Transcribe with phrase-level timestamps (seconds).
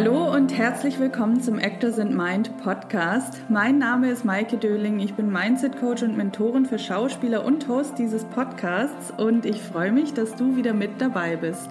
[0.00, 3.42] Hallo und herzlich willkommen zum Actors and Mind Podcast.
[3.48, 5.00] Mein Name ist Maike Döling.
[5.00, 9.90] Ich bin Mindset Coach und Mentorin für Schauspieler und Host dieses Podcasts und ich freue
[9.90, 11.68] mich, dass du wieder mit dabei bist.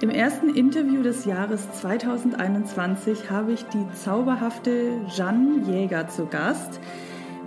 [0.00, 6.78] Im ersten Interview des Jahres 2021 habe ich die zauberhafte Jeanne Jäger zu Gast.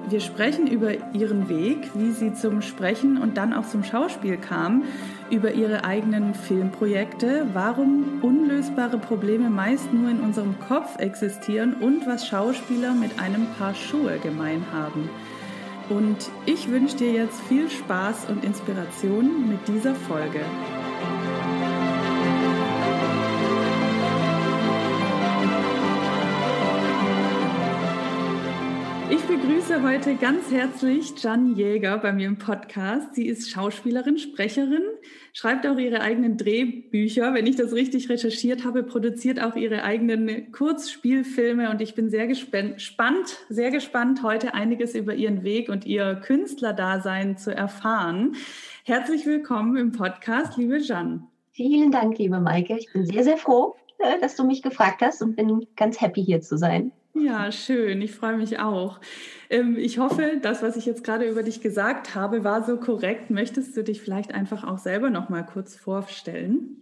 [0.10, 4.84] Wir sprechen über ihren Weg, wie sie zum Sprechen und dann auch zum Schauspiel kam,
[5.30, 12.26] über ihre eigenen Filmprojekte, warum unlösbare Probleme meist nur in unserem Kopf existieren und was
[12.26, 15.10] Schauspieler mit einem Paar Schuhe gemein haben.
[15.90, 20.40] Und ich wünsche dir jetzt viel Spaß und Inspiration mit dieser Folge.
[29.48, 33.16] Begrüße heute ganz herzlich Jan Jäger bei mir im Podcast.
[33.16, 34.84] Sie ist Schauspielerin, Sprecherin,
[35.32, 40.52] schreibt auch ihre eigenen Drehbücher, wenn ich das richtig recherchiert habe, produziert auch ihre eigenen
[40.52, 46.16] Kurzspielfilme und ich bin sehr gespannt, sehr gespannt, heute einiges über ihren Weg und ihr
[46.16, 48.36] Künstlerdasein zu erfahren.
[48.84, 51.26] Herzlich willkommen im Podcast, liebe Jan.
[51.52, 52.78] Vielen Dank, liebe Maike.
[52.78, 56.22] Ich bin sehr, sehr froh, äh, dass du mich gefragt hast und bin ganz happy
[56.22, 56.92] hier zu sein.
[57.20, 58.02] Ja, schön.
[58.02, 59.00] Ich freue mich auch.
[59.50, 63.30] Ähm, ich hoffe, das, was ich jetzt gerade über dich gesagt habe, war so korrekt.
[63.30, 66.82] Möchtest du dich vielleicht einfach auch selber noch mal kurz vorstellen?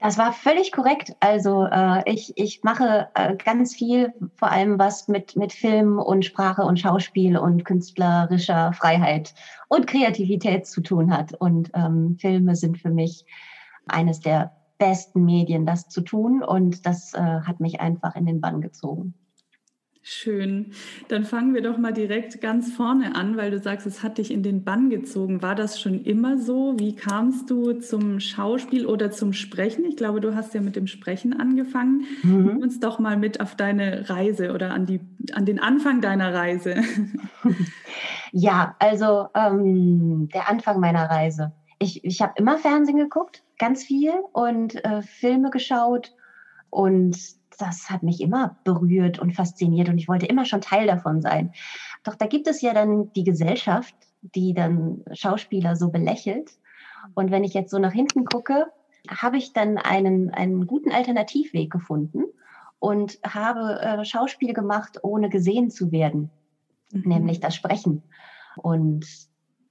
[0.00, 1.16] Das war völlig korrekt.
[1.20, 6.24] Also äh, ich, ich mache äh, ganz viel, vor allem was mit, mit Film und
[6.24, 9.34] Sprache und Schauspiel und künstlerischer Freiheit
[9.68, 11.34] und Kreativität zu tun hat.
[11.34, 13.26] Und ähm, Filme sind für mich
[13.88, 16.44] eines der besten Medien, das zu tun.
[16.44, 19.14] Und das äh, hat mich einfach in den Bann gezogen.
[20.10, 20.72] Schön.
[21.08, 24.30] Dann fangen wir doch mal direkt ganz vorne an, weil du sagst, es hat dich
[24.30, 25.42] in den Bann gezogen.
[25.42, 26.78] War das schon immer so?
[26.78, 29.84] Wie kamst du zum Schauspiel oder zum Sprechen?
[29.84, 32.06] Ich glaube, du hast ja mit dem Sprechen angefangen.
[32.22, 32.46] Mhm.
[32.46, 35.00] Nimm uns doch mal mit auf deine Reise oder an, die,
[35.34, 36.76] an den Anfang deiner Reise.
[38.32, 41.52] Ja, also ähm, der Anfang meiner Reise.
[41.78, 46.12] Ich, ich habe immer Fernsehen geguckt, ganz viel und äh, Filme geschaut
[46.68, 51.20] und das hat mich immer berührt und fasziniert und ich wollte immer schon Teil davon
[51.20, 51.52] sein.
[52.04, 56.52] Doch da gibt es ja dann die Gesellschaft, die dann Schauspieler so belächelt.
[57.14, 58.66] Und wenn ich jetzt so nach hinten gucke,
[59.08, 62.24] habe ich dann einen, einen guten Alternativweg gefunden
[62.78, 66.30] und habe äh, Schauspiel gemacht, ohne gesehen zu werden,
[66.92, 67.02] mhm.
[67.04, 68.02] nämlich das Sprechen.
[68.56, 69.06] Und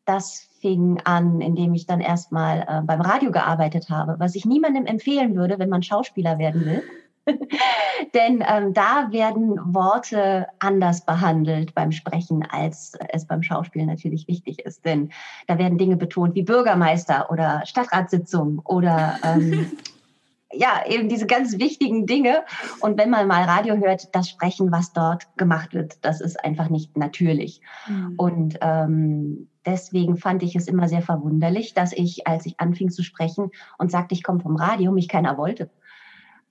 [0.05, 4.85] das fing an, indem ich dann erstmal äh, beim Radio gearbeitet habe, was ich niemandem
[4.85, 6.83] empfehlen würde, wenn man Schauspieler werden will.
[8.13, 14.59] Denn ähm, da werden Worte anders behandelt beim Sprechen, als es beim Schauspiel natürlich wichtig
[14.59, 14.85] ist.
[14.85, 15.11] Denn
[15.47, 19.71] da werden Dinge betont wie Bürgermeister oder Stadtratssitzung oder ähm,
[20.51, 22.43] ja, eben diese ganz wichtigen Dinge.
[22.79, 26.69] Und wenn man mal Radio hört, das Sprechen, was dort gemacht wird, das ist einfach
[26.69, 27.61] nicht natürlich.
[27.87, 28.13] Mhm.
[28.17, 33.03] Und ähm, deswegen fand ich es immer sehr verwunderlich, dass ich, als ich anfing zu
[33.03, 35.69] sprechen und sagte, ich komme vom Radio, mich keiner wollte.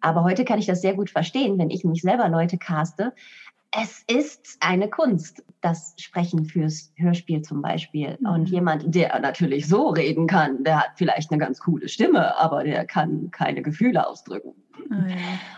[0.06, 3.12] Aber heute kann ich das sehr gut verstehen, wenn ich mich selber Leute caste.
[3.72, 8.16] Es ist eine Kunst, das Sprechen fürs Hörspiel zum Beispiel.
[8.20, 8.26] Mhm.
[8.28, 12.62] Und jemand, der natürlich so reden kann, der hat vielleicht eine ganz coole Stimme, aber
[12.62, 14.54] der kann keine Gefühle ausdrücken.
[14.78, 15.16] Oh ja.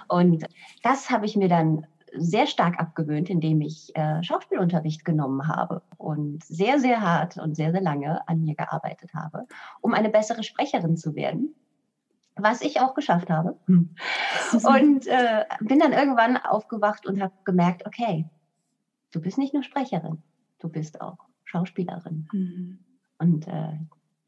[0.08, 0.46] Und
[0.82, 1.86] das habe ich mir dann
[2.16, 7.70] sehr stark abgewöhnt, indem ich äh, Schauspielunterricht genommen habe und sehr, sehr hart und sehr,
[7.72, 9.44] sehr lange an mir gearbeitet habe,
[9.82, 11.54] um eine bessere Sprecherin zu werden
[12.38, 13.56] was ich auch geschafft habe.
[13.66, 13.94] Hm.
[14.64, 18.26] Und äh, bin dann irgendwann aufgewacht und habe gemerkt, okay,
[19.12, 20.22] du bist nicht nur Sprecherin,
[20.58, 22.28] du bist auch Schauspielerin.
[22.32, 22.78] Mhm.
[23.18, 23.78] Und äh,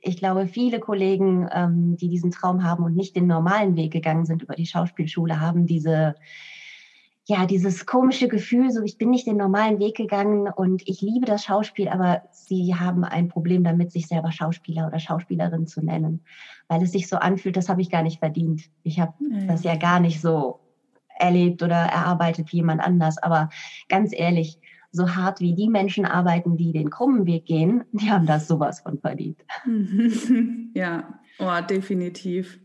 [0.00, 4.25] ich glaube, viele Kollegen, ähm, die diesen Traum haben und nicht den normalen Weg gegangen
[4.25, 6.15] sind über die Schauspielschule, haben diese
[7.31, 11.27] ja, dieses komische Gefühl, so ich bin nicht den normalen Weg gegangen und ich liebe
[11.27, 16.25] das Schauspiel, aber sie haben ein Problem damit, sich selber Schauspieler oder Schauspielerin zu nennen,
[16.66, 18.63] weil es sich so anfühlt, das habe ich gar nicht verdient.
[18.83, 19.47] Ich habe mhm.
[19.47, 20.59] das ja gar nicht so
[21.21, 23.16] erlebt oder erarbeitet wie jemand anders.
[23.19, 23.49] Aber
[23.89, 24.59] ganz ehrlich,
[24.91, 28.81] so hart wie die Menschen arbeiten, die den krummen Weg gehen, die haben das sowas
[28.81, 29.41] von verdient.
[30.75, 32.59] Ja, oh, definitiv.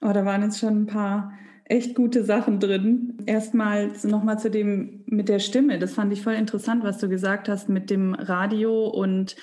[0.00, 1.32] Oh, da waren jetzt schon ein paar
[1.68, 3.18] echt gute Sachen drin.
[3.26, 5.78] Erstmal nochmal zu dem mit der Stimme.
[5.78, 9.36] Das fand ich voll interessant, was du gesagt hast mit dem Radio und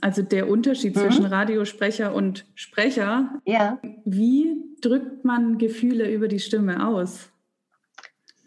[0.00, 1.00] also der Unterschied mhm.
[1.00, 3.40] zwischen Radiosprecher und Sprecher.
[3.44, 3.78] Ja.
[4.04, 7.30] Wie drückt man Gefühle über die Stimme aus?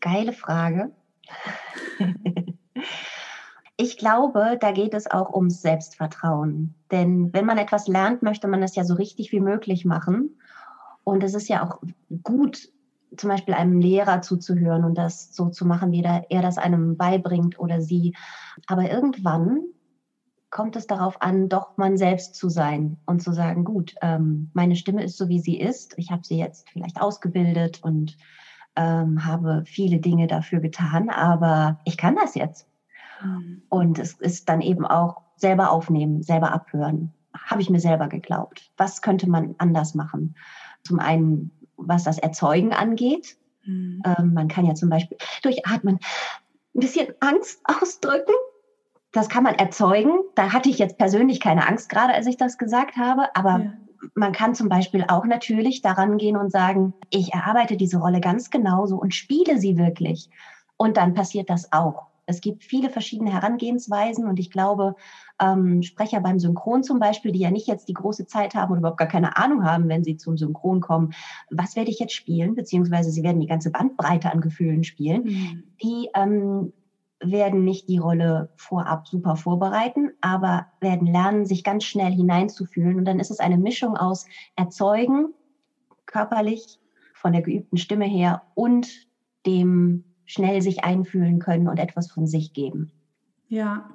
[0.01, 0.91] Geile Frage.
[3.77, 6.75] ich glaube, da geht es auch ums Selbstvertrauen.
[6.91, 10.37] Denn wenn man etwas lernt, möchte man es ja so richtig wie möglich machen.
[11.03, 11.81] Und es ist ja auch
[12.23, 12.69] gut,
[13.15, 17.59] zum Beispiel einem Lehrer zuzuhören und das so zu machen, wie er das einem beibringt
[17.59, 18.15] oder sie.
[18.67, 19.61] Aber irgendwann
[20.49, 24.75] kommt es darauf an, doch man selbst zu sein und zu sagen, gut, ähm, meine
[24.75, 25.93] Stimme ist so, wie sie ist.
[25.97, 28.17] Ich habe sie jetzt vielleicht ausgebildet und
[28.75, 32.67] ähm, habe viele Dinge dafür getan, aber ich kann das jetzt.
[33.23, 33.61] Mhm.
[33.69, 37.13] Und es ist dann eben auch selber aufnehmen, selber abhören.
[37.33, 38.71] Habe ich mir selber geglaubt.
[38.77, 40.35] Was könnte man anders machen?
[40.83, 43.37] Zum einen, was das Erzeugen angeht.
[43.65, 44.01] Mhm.
[44.05, 45.99] Ähm, man kann ja zum Beispiel durchatmen,
[46.75, 48.33] ein bisschen Angst ausdrücken
[49.11, 50.19] das kann man erzeugen.
[50.35, 53.73] Da hatte ich jetzt persönlich keine Angst, gerade als ich das gesagt habe, aber ja.
[54.13, 58.49] man kann zum Beispiel auch natürlich daran gehen und sagen, ich erarbeite diese Rolle ganz
[58.49, 60.29] genauso und spiele sie wirklich.
[60.77, 62.07] Und dann passiert das auch.
[62.29, 64.95] Es gibt viele verschiedene Herangehensweisen und ich glaube,
[65.41, 68.79] ähm, Sprecher beim Synchron zum Beispiel, die ja nicht jetzt die große Zeit haben oder
[68.79, 71.13] überhaupt gar keine Ahnung haben, wenn sie zum Synchron kommen,
[71.49, 75.63] was werde ich jetzt spielen, beziehungsweise sie werden die ganze Bandbreite an Gefühlen spielen, mhm.
[75.81, 76.71] die ähm,
[77.19, 82.97] werden nicht die Rolle vorab super vorbereiten, aber werden lernen, sich ganz schnell hineinzufühlen.
[82.97, 85.33] Und dann ist es eine Mischung aus Erzeugen,
[86.05, 86.79] körperlich,
[87.13, 88.87] von der geübten Stimme her und
[89.45, 92.91] dem schnell sich einfühlen können und etwas von sich geben.
[93.47, 93.89] Ja,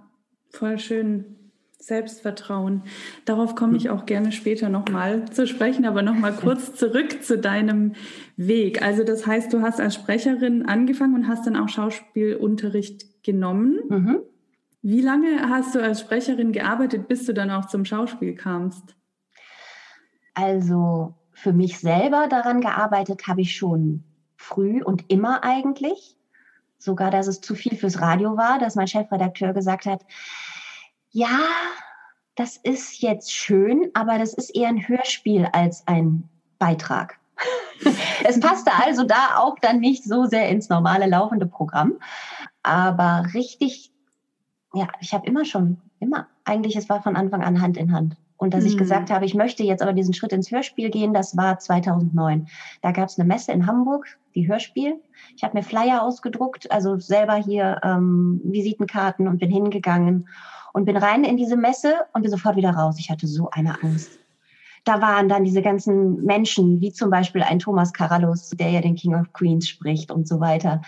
[0.51, 1.37] voll schön.
[1.79, 2.83] Selbstvertrauen.
[3.27, 7.93] Darauf komme ich auch gerne später nochmal zu sprechen, aber nochmal kurz zurück zu deinem
[8.37, 8.83] Weg.
[8.83, 13.81] Also das heißt, du hast als Sprecherin angefangen und hast dann auch Schauspielunterricht genommen.
[13.89, 14.21] Mhm.
[14.81, 18.97] Wie lange hast du als Sprecherin gearbeitet, bis du dann auch zum Schauspiel kamst?
[20.33, 24.05] Also für mich selber daran gearbeitet habe ich schon
[24.37, 26.17] früh und immer eigentlich.
[26.79, 30.05] Sogar, dass es zu viel fürs Radio war, dass mein Chefredakteur gesagt hat,
[31.11, 31.41] ja,
[32.35, 36.29] das ist jetzt schön, aber das ist eher ein Hörspiel als ein
[36.59, 37.19] Beitrag.
[38.25, 41.95] es passte also da auch dann nicht so sehr ins normale laufende Programm.
[42.63, 43.93] Aber richtig,
[44.73, 48.17] ja, ich habe immer schon, immer, eigentlich, es war von Anfang an Hand in Hand.
[48.37, 48.71] Und dass mhm.
[48.71, 52.49] ich gesagt habe, ich möchte jetzt aber diesen Schritt ins Hörspiel gehen, das war 2009.
[52.83, 55.01] Da gab es eine Messe in Hamburg, die Hörspiel.
[55.37, 60.29] Ich habe mir Flyer ausgedruckt, also selber hier ähm, Visitenkarten und bin hingegangen
[60.73, 62.97] und bin rein in diese Messe und bin sofort wieder raus.
[62.99, 64.19] Ich hatte so eine Angst.
[64.85, 68.97] Da waren dann diese ganzen Menschen, wie zum Beispiel ein Thomas Carallus, der ja den
[68.97, 70.83] King of Queens spricht und so weiter.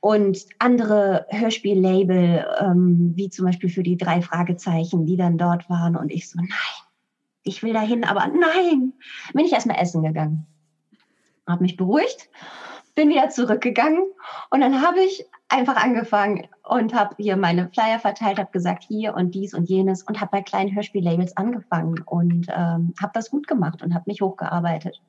[0.00, 5.96] Und andere Hörspiellabel, ähm, wie zum Beispiel für die drei Fragezeichen, die dann dort waren.
[5.96, 6.48] Und ich so, nein,
[7.42, 8.92] ich will dahin, aber nein.
[9.32, 10.46] Bin ich erstmal essen gegangen.
[11.48, 12.30] Habe mich beruhigt,
[12.94, 14.04] bin wieder zurückgegangen
[14.50, 19.14] und dann habe ich einfach angefangen und habe hier meine Flyer verteilt, habe gesagt, hier
[19.14, 23.46] und dies und jenes und habe bei kleinen Hörspiellabels angefangen und ähm, habe das gut
[23.46, 25.00] gemacht und habe mich hochgearbeitet.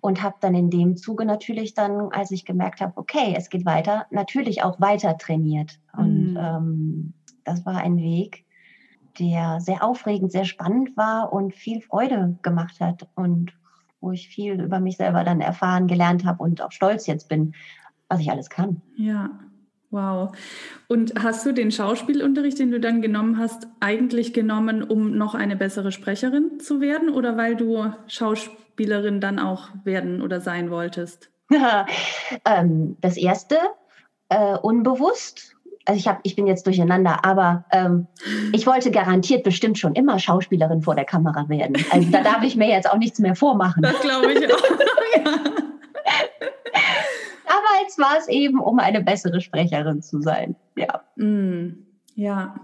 [0.00, 3.64] Und habe dann in dem Zuge natürlich dann, als ich gemerkt habe, okay, es geht
[3.64, 5.78] weiter, natürlich auch weiter trainiert.
[5.96, 6.36] Und mhm.
[6.36, 7.14] ähm,
[7.44, 8.44] das war ein Weg,
[9.18, 13.52] der sehr aufregend, sehr spannend war und viel Freude gemacht hat und
[14.00, 17.54] wo ich viel über mich selber dann erfahren, gelernt habe und auch stolz jetzt bin,
[18.08, 18.82] was ich alles kann.
[18.96, 19.30] Ja,
[19.94, 20.36] Wow.
[20.88, 25.54] Und hast du den Schauspielunterricht, den du dann genommen hast, eigentlich genommen, um noch eine
[25.54, 31.30] bessere Sprecherin zu werden oder weil du Schauspielerin dann auch werden oder sein wolltest?
[32.44, 33.56] ähm, das erste,
[34.30, 35.54] äh, unbewusst.
[35.86, 38.06] Also ich, hab, ich bin jetzt durcheinander, aber ähm,
[38.52, 41.76] ich wollte garantiert bestimmt schon immer Schauspielerin vor der Kamera werden.
[41.90, 43.82] Also da darf ich mir jetzt auch nichts mehr vormachen.
[43.82, 44.62] Das glaube ich auch.
[45.24, 45.32] ja
[47.74, 50.56] damals war es eben, um eine bessere Sprecherin zu sein.
[50.76, 51.02] Ja.
[51.16, 52.54] Mm, ja.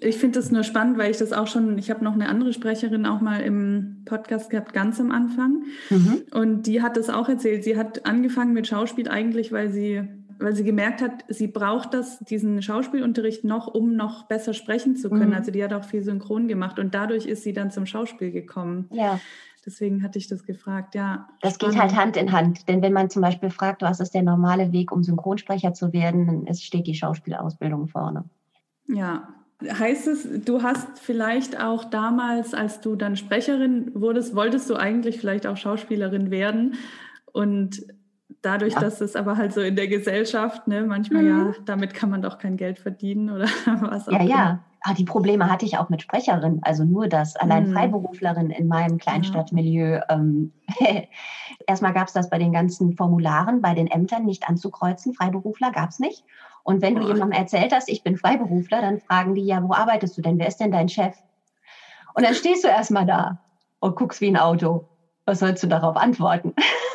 [0.00, 2.52] Ich finde das nur spannend, weil ich das auch schon, ich habe noch eine andere
[2.52, 5.62] Sprecherin auch mal im Podcast gehabt, ganz am Anfang.
[5.88, 6.24] Mhm.
[6.32, 7.64] Und die hat das auch erzählt.
[7.64, 10.02] Sie hat angefangen mit Schauspiel eigentlich, weil sie,
[10.38, 15.10] weil sie gemerkt hat, sie braucht das, diesen Schauspielunterricht noch, um noch besser sprechen zu
[15.10, 15.30] können.
[15.30, 15.36] Mhm.
[15.36, 18.88] Also die hat auch viel Synchron gemacht und dadurch ist sie dann zum Schauspiel gekommen.
[18.92, 19.20] Ja.
[19.66, 21.28] Deswegen hatte ich das gefragt, ja.
[21.42, 21.74] Das spannend.
[21.74, 22.68] geht halt Hand in Hand.
[22.68, 26.44] Denn wenn man zum Beispiel fragt, was ist der normale Weg, um Synchronsprecher zu werden,
[26.46, 28.24] dann steht die Schauspielausbildung vorne.
[28.86, 29.28] Ja.
[29.60, 35.18] Heißt es, du hast vielleicht auch damals, als du dann Sprecherin wurdest, wolltest du eigentlich
[35.18, 36.76] vielleicht auch Schauspielerin werden?
[37.32, 37.82] Und
[38.42, 38.80] dadurch, ja.
[38.80, 41.28] dass es aber halt so in der Gesellschaft, ne, manchmal mhm.
[41.28, 43.44] ja, damit kann man doch kein Geld verdienen oder
[43.80, 44.22] was auch immer.
[44.22, 46.60] Ja, ja, Ah, die Probleme hatte ich auch mit Sprecherin.
[46.62, 47.72] Also nur das, allein mhm.
[47.72, 50.00] Freiberuflerin in meinem Kleinstadtmilieu.
[50.08, 50.52] Ähm,
[51.66, 55.14] erstmal gab es das bei den ganzen Formularen, bei den Ämtern nicht anzukreuzen.
[55.14, 56.24] Freiberufler gab es nicht.
[56.62, 60.16] Und wenn du jemandem erzählt hast, ich bin Freiberufler, dann fragen die ja, wo arbeitest
[60.16, 60.38] du denn?
[60.38, 61.16] Wer ist denn dein Chef?
[62.14, 63.40] Und dann stehst du erstmal da
[63.80, 64.88] und guckst wie ein Auto.
[65.24, 66.54] Was sollst du darauf antworten?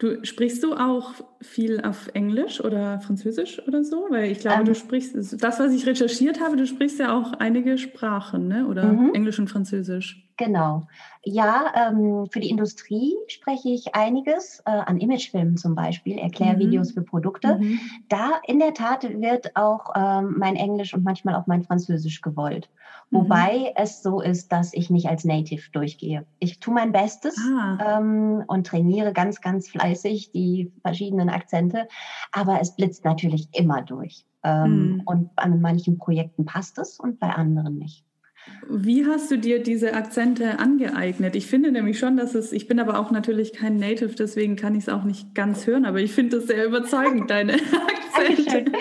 [0.00, 4.06] Du sprichst du auch viel auf Englisch oder Französisch oder so?
[4.08, 7.34] Weil ich glaube, ähm, du sprichst, das, was ich recherchiert habe, du sprichst ja auch
[7.34, 8.66] einige Sprachen, ne?
[8.66, 9.14] oder mhm.
[9.14, 10.26] Englisch und Französisch.
[10.40, 10.88] Genau.
[11.22, 16.94] Ja, ähm, für die Industrie spreche ich einiges, äh, an Imagefilmen zum Beispiel, Erklärvideos mhm.
[16.94, 17.58] für Produkte.
[17.58, 17.78] Mhm.
[18.08, 22.70] Da in der Tat wird auch ähm, mein Englisch und manchmal auch mein Französisch gewollt.
[23.10, 23.18] Mhm.
[23.18, 26.24] Wobei es so ist, dass ich nicht als Native durchgehe.
[26.38, 27.98] Ich tue mein Bestes ah.
[27.98, 31.86] ähm, und trainiere ganz, ganz fleißig die verschiedenen Akzente,
[32.32, 34.24] aber es blitzt natürlich immer durch.
[34.42, 35.02] Ähm, mhm.
[35.04, 38.06] Und an manchen Projekten passt es und bei anderen nicht.
[38.68, 41.34] Wie hast du dir diese Akzente angeeignet?
[41.34, 44.74] Ich finde nämlich schon, dass es, ich bin aber auch natürlich kein Native, deswegen kann
[44.74, 47.54] ich es auch nicht ganz hören, aber ich finde es sehr überzeugend, deine
[48.14, 48.72] Akzente.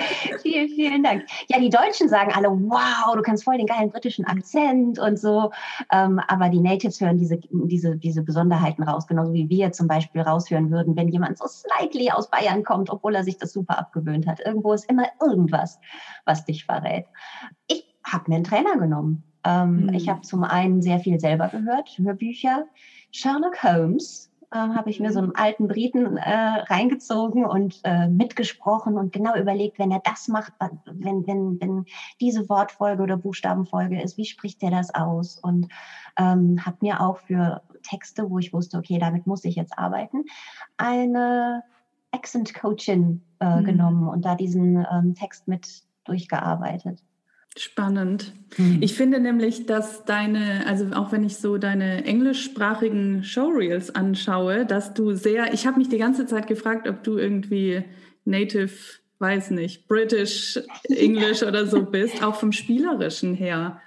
[0.42, 1.26] vielen, vielen Dank.
[1.48, 5.52] Ja, die Deutschen sagen alle, wow, du kannst voll den geilen britischen Akzent und so,
[5.92, 10.22] ähm, aber die Natives hören diese, diese, diese Besonderheiten raus, genauso wie wir zum Beispiel
[10.22, 14.28] raushören würden, wenn jemand so slightly aus Bayern kommt, obwohl er sich das super abgewöhnt
[14.28, 14.40] hat.
[14.46, 15.80] Irgendwo ist immer irgendwas,
[16.26, 17.06] was dich verrät.
[17.68, 19.94] Ich habe mir einen Trainer genommen ähm, mhm.
[19.94, 22.66] Ich habe zum einen sehr viel selber gehört, Hörbücher.
[23.12, 28.98] Sherlock Holmes äh, habe ich mir so einen alten Briten äh, reingezogen und äh, mitgesprochen
[28.98, 30.54] und genau überlegt, wenn er das macht,
[30.86, 31.86] wenn, wenn, wenn
[32.20, 35.38] diese Wortfolge oder Buchstabenfolge ist, wie spricht er das aus?
[35.38, 35.68] Und
[36.18, 40.26] ähm, habe mir auch für Texte, wo ich wusste, okay, damit muss ich jetzt arbeiten,
[40.78, 41.64] eine
[42.12, 43.64] Accent Coachin äh, mhm.
[43.66, 47.04] genommen und da diesen ähm, Text mit durchgearbeitet.
[47.60, 48.32] Spannend.
[48.58, 48.78] Mhm.
[48.80, 54.94] Ich finde nämlich, dass deine, also auch wenn ich so deine englischsprachigen Showreels anschaue, dass
[54.94, 57.84] du sehr, ich habe mich die ganze Zeit gefragt, ob du irgendwie
[58.24, 58.72] native,
[59.20, 63.82] weiß nicht, British, English oder so bist, auch vom Spielerischen her.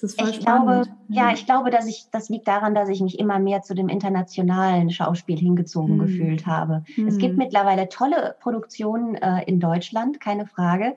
[0.00, 0.86] Das ist voll ich spannend.
[0.86, 3.74] glaube, ja, ich glaube, dass ich, das liegt daran, dass ich mich immer mehr zu
[3.74, 6.00] dem internationalen Schauspiel hingezogen mhm.
[6.00, 6.84] gefühlt habe.
[6.96, 7.06] Mhm.
[7.06, 7.38] Es gibt hm.
[7.38, 10.96] mittlerweile tolle Produktionen äh, in Deutschland, keine Frage.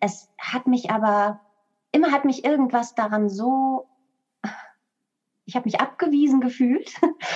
[0.00, 1.40] Es hat mich aber,
[1.92, 3.86] immer hat mich irgendwas daran so,
[5.44, 6.90] ich habe mich abgewiesen gefühlt,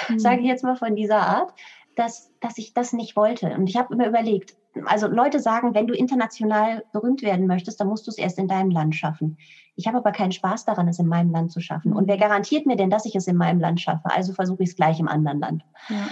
[0.09, 0.19] mhm.
[0.19, 1.55] sage ich jetzt mal von dieser Art,
[1.97, 3.55] dass, dass ich das nicht wollte.
[3.55, 4.57] Und ich habe immer überlegt,
[4.87, 8.49] also Leute sagen, wenn du international berühmt werden möchtest, dann musst du es erst in
[8.49, 9.37] deinem Land schaffen.
[9.77, 11.93] Ich habe aber keinen Spaß daran, es in meinem Land zu schaffen.
[11.93, 14.11] Und wer garantiert mir denn, dass ich es in meinem Land schaffe?
[14.11, 15.65] Also versuche ich es gleich im anderen Land.
[15.89, 16.09] Ja.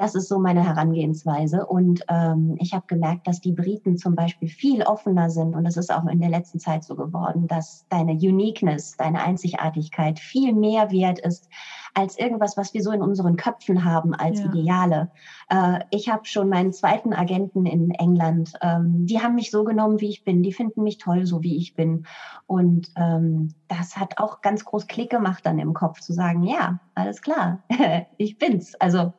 [0.00, 1.66] Das ist so meine Herangehensweise.
[1.66, 5.54] Und ähm, ich habe gemerkt, dass die Briten zum Beispiel viel offener sind.
[5.54, 10.18] Und das ist auch in der letzten Zeit so geworden, dass deine Uniqueness, deine Einzigartigkeit
[10.18, 11.50] viel mehr wert ist
[11.92, 14.46] als irgendwas, was wir so in unseren Köpfen haben als ja.
[14.46, 15.10] Ideale.
[15.50, 18.54] Äh, ich habe schon meinen zweiten Agenten in England.
[18.62, 20.42] Ähm, die haben mich so genommen, wie ich bin.
[20.42, 22.06] Die finden mich toll, so wie ich bin.
[22.46, 26.80] Und ähm, das hat auch ganz groß Klick gemacht dann im Kopf zu sagen, ja,
[26.94, 27.64] alles klar,
[28.16, 28.74] ich bin's.
[28.76, 29.12] Also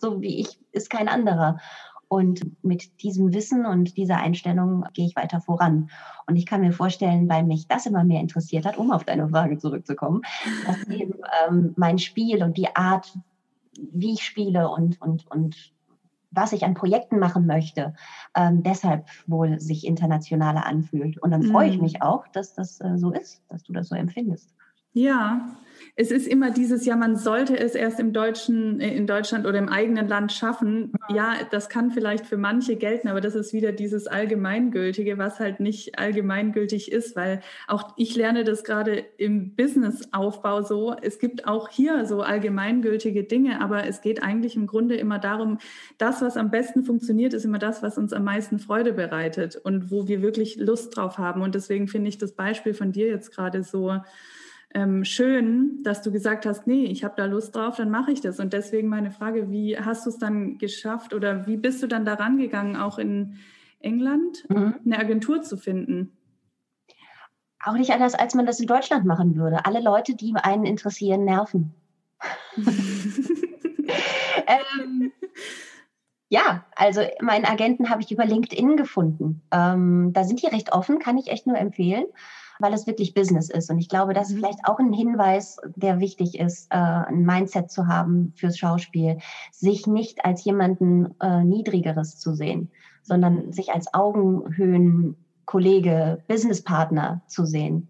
[0.00, 1.58] so wie ich ist kein anderer.
[2.08, 5.90] Und mit diesem Wissen und dieser Einstellung gehe ich weiter voran.
[6.26, 9.28] Und ich kann mir vorstellen, weil mich das immer mehr interessiert hat, um auf deine
[9.28, 10.22] Frage zurückzukommen,
[10.66, 11.14] dass eben
[11.48, 13.18] ähm, mein Spiel und die Art,
[13.76, 15.72] wie ich spiele und, und, und
[16.30, 17.94] was ich an Projekten machen möchte,
[18.36, 21.18] ähm, deshalb wohl sich internationaler anfühlt.
[21.18, 21.84] Und dann freue ich mhm.
[21.84, 24.54] mich auch, dass das äh, so ist, dass du das so empfindest.
[24.96, 25.54] Ja,
[25.94, 29.58] es ist immer dieses, ja, man sollte es erst im Deutschen, äh, in Deutschland oder
[29.58, 30.94] im eigenen Land schaffen.
[31.14, 35.60] Ja, das kann vielleicht für manche gelten, aber das ist wieder dieses Allgemeingültige, was halt
[35.60, 40.96] nicht allgemeingültig ist, weil auch ich lerne das gerade im Businessaufbau so.
[41.02, 45.58] Es gibt auch hier so allgemeingültige Dinge, aber es geht eigentlich im Grunde immer darum,
[45.98, 49.90] das, was am besten funktioniert, ist immer das, was uns am meisten Freude bereitet und
[49.90, 51.42] wo wir wirklich Lust drauf haben.
[51.42, 54.00] Und deswegen finde ich das Beispiel von dir jetzt gerade so,
[54.74, 58.20] ähm, schön, dass du gesagt hast, nee, ich habe da Lust drauf, dann mache ich
[58.20, 58.40] das.
[58.40, 62.04] Und deswegen meine Frage, wie hast du es dann geschafft oder wie bist du dann
[62.04, 63.36] daran gegangen, auch in
[63.80, 64.74] England mhm.
[64.84, 66.12] eine Agentur zu finden?
[67.64, 69.64] Auch nicht anders, als man das in Deutschland machen würde.
[69.64, 71.74] Alle Leute, die einen interessieren, nerven.
[74.46, 75.12] ähm,
[76.28, 79.42] ja, also meinen Agenten habe ich über LinkedIn gefunden.
[79.52, 82.06] Ähm, da sind die recht offen, kann ich echt nur empfehlen
[82.58, 83.70] weil es wirklich Business ist.
[83.70, 84.38] Und ich glaube, das ist mhm.
[84.38, 89.18] vielleicht auch ein Hinweis, der wichtig ist, äh, ein Mindset zu haben fürs Schauspiel,
[89.52, 92.70] sich nicht als jemanden äh, Niedrigeres zu sehen,
[93.02, 97.88] sondern sich als Augenhöhen Kollege, Businesspartner zu sehen.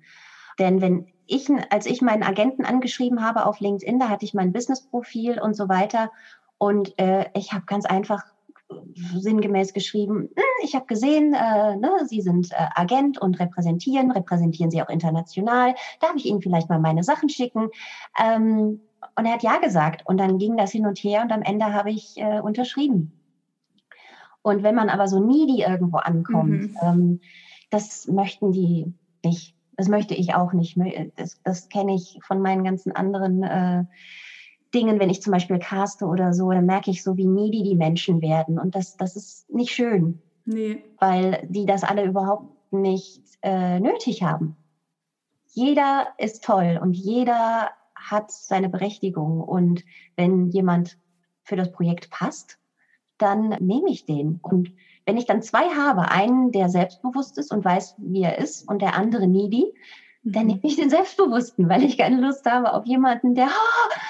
[0.58, 4.52] Denn wenn ich, als ich meinen Agenten angeschrieben habe auf LinkedIn, da hatte ich mein
[4.52, 6.12] Businessprofil und so weiter.
[6.58, 8.24] Und äh, ich habe ganz einfach
[8.94, 14.70] sinngemäß geschrieben, hm, ich habe gesehen, äh, ne, Sie sind äh, Agent und repräsentieren, repräsentieren
[14.70, 17.68] Sie auch international, darf ich Ihnen vielleicht mal meine Sachen schicken?
[18.20, 18.80] Ähm,
[19.14, 21.72] und er hat ja gesagt und dann ging das hin und her und am Ende
[21.72, 23.12] habe ich äh, unterschrieben.
[24.42, 26.76] Und wenn man aber so needy irgendwo ankommt, mhm.
[26.82, 27.20] ähm,
[27.70, 28.92] das möchten die
[29.24, 29.54] nicht.
[29.76, 30.78] Das möchte ich auch nicht.
[31.16, 33.84] Das, das kenne ich von meinen ganzen anderen äh,
[34.76, 37.76] Dingen, wenn ich zum Beispiel caste oder so, dann merke ich so, wie needy die
[37.76, 38.58] Menschen werden.
[38.58, 40.22] Und das, das ist nicht schön.
[40.44, 40.84] Nee.
[41.00, 44.56] Weil die das alle überhaupt nicht äh, nötig haben.
[45.48, 49.40] Jeder ist toll und jeder hat seine Berechtigung.
[49.40, 50.98] Und wenn jemand
[51.42, 52.58] für das Projekt passt,
[53.18, 54.38] dann nehme ich den.
[54.42, 54.72] Und
[55.06, 58.82] wenn ich dann zwei habe, einen, der selbstbewusst ist und weiß, wie er ist, und
[58.82, 59.72] der andere needy,
[60.26, 60.48] dann mhm.
[60.48, 63.94] nehme ich den Selbstbewussten, weil ich keine Lust habe auf jemanden, der, oh,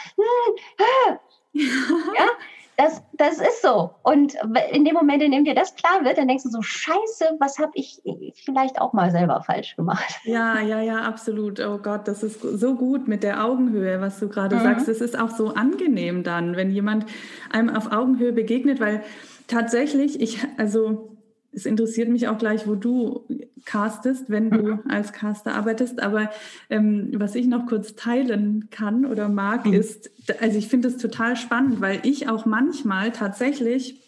[1.52, 2.28] ja,
[2.76, 3.90] das, das ist so.
[4.02, 4.34] Und
[4.72, 7.58] in dem Moment, in dem dir das klar wird, dann denkst du so, scheiße, was
[7.58, 8.02] habe ich
[8.44, 10.20] vielleicht auch mal selber falsch gemacht.
[10.24, 11.58] Ja, ja, ja, absolut.
[11.60, 14.62] Oh Gott, das ist so gut mit der Augenhöhe, was du gerade mhm.
[14.62, 14.88] sagst.
[14.88, 17.06] Es ist auch so angenehm dann, wenn jemand
[17.50, 19.02] einem auf Augenhöhe begegnet, weil
[19.46, 21.15] tatsächlich, ich, also
[21.56, 23.26] es interessiert mich auch gleich, wo du
[23.64, 24.80] castest, wenn du mhm.
[24.88, 26.00] als Caster arbeitest.
[26.00, 26.30] Aber
[26.68, 29.72] ähm, was ich noch kurz teilen kann oder mag, mhm.
[29.72, 30.10] ist,
[30.40, 34.02] also ich finde es total spannend, weil ich auch manchmal tatsächlich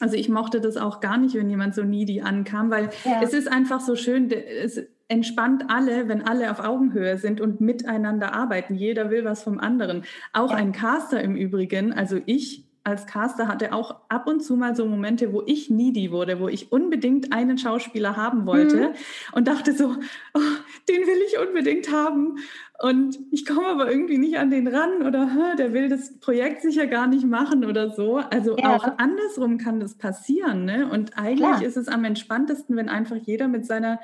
[0.00, 3.20] also ich mochte das auch gar nicht, wenn jemand so needy ankam, weil ja.
[3.20, 8.32] es ist einfach so schön, es entspannt alle, wenn alle auf Augenhöhe sind und miteinander
[8.32, 8.76] arbeiten.
[8.76, 10.04] Jeder will was vom anderen.
[10.32, 10.56] Auch ja.
[10.56, 14.86] ein Caster im Übrigen, also ich als Caster hatte auch ab und zu mal so
[14.86, 18.94] Momente, wo ich needy wurde, wo ich unbedingt einen Schauspieler haben wollte mhm.
[19.32, 19.94] und dachte so,
[20.34, 20.40] oh,
[20.88, 22.38] den will ich unbedingt haben.
[22.80, 25.28] Und ich komme aber irgendwie nicht an den ran oder
[25.58, 28.16] der will das Projekt sicher gar nicht machen oder so.
[28.16, 28.76] Also ja.
[28.76, 30.64] auch andersrum kann das passieren.
[30.64, 30.88] Ne?
[30.90, 31.62] Und eigentlich Klar.
[31.62, 34.00] ist es am entspanntesten, wenn einfach jeder mit seiner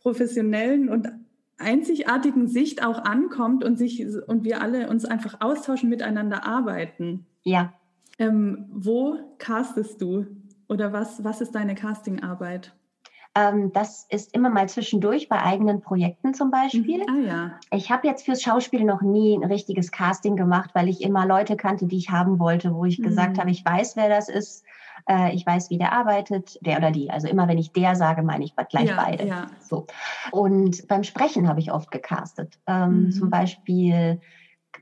[0.00, 1.08] professionellen und
[1.58, 7.26] einzigartigen Sicht auch ankommt und sich und wir alle uns einfach austauschen, miteinander arbeiten.
[7.42, 7.74] Ja,
[8.18, 10.26] ähm, wo castest du
[10.68, 12.74] oder was, was ist deine Castingarbeit?
[13.36, 16.98] Ähm, das ist immer mal zwischendurch bei eigenen Projekten zum Beispiel.
[16.98, 17.08] Mhm.
[17.08, 17.50] Ah, ja.
[17.72, 21.56] Ich habe jetzt fürs Schauspiel noch nie ein richtiges Casting gemacht, weil ich immer Leute
[21.56, 23.04] kannte, die ich haben wollte, wo ich mhm.
[23.04, 24.64] gesagt habe, ich weiß, wer das ist.
[25.08, 27.10] Äh, ich weiß, wie der arbeitet, der oder die.
[27.10, 29.26] Also immer, wenn ich der sage, meine ich gleich ja, beide.
[29.26, 29.46] Ja.
[29.60, 29.86] So.
[30.30, 32.60] Und beim Sprechen habe ich oft gecastet.
[32.68, 33.10] Ähm, mhm.
[33.10, 34.20] Zum Beispiel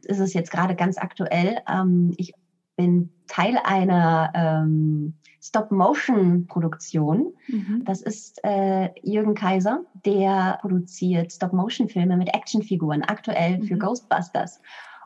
[0.02, 1.58] ist es jetzt gerade ganz aktuell.
[1.66, 2.34] Ähm, ich
[2.82, 7.32] bin Teil einer ähm, Stop-Motion-Produktion.
[7.46, 7.82] Mhm.
[7.84, 13.62] Das ist äh, Jürgen Kaiser, der produziert Stop-Motion-Filme mit Actionfiguren, aktuell mhm.
[13.62, 14.60] für Ghostbusters.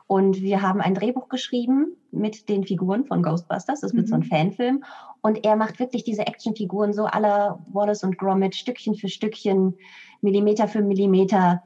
[0.07, 3.81] Und wir haben ein Drehbuch geschrieben mit den Figuren von Ghostbusters.
[3.81, 4.09] Das wird mhm.
[4.09, 4.25] so ein mhm.
[4.25, 4.83] Fanfilm.
[5.21, 9.75] Und er macht wirklich diese Actionfiguren so aller Wallace und Gromit Stückchen für Stückchen,
[10.21, 11.61] Millimeter für Millimeter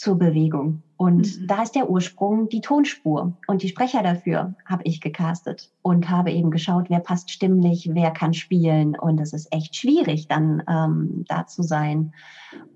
[0.00, 0.82] zur Bewegung.
[0.96, 1.46] Und mhm.
[1.46, 3.34] da ist der Ursprung die Tonspur.
[3.46, 8.10] Und die Sprecher dafür habe ich gecastet und habe eben geschaut, wer passt stimmlich, wer
[8.10, 8.98] kann spielen.
[8.98, 12.14] Und es ist echt schwierig, dann ähm, da zu sein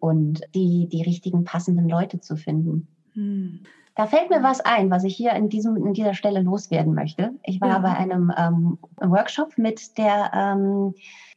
[0.00, 2.88] und die, die richtigen passenden Leute zu finden.
[3.14, 3.60] Mhm.
[3.94, 7.32] Da fällt mir was ein, was ich hier in, diesem, in dieser Stelle loswerden möchte.
[7.42, 7.78] Ich war ja.
[7.78, 10.94] bei einem ähm, Workshop mit der ähm,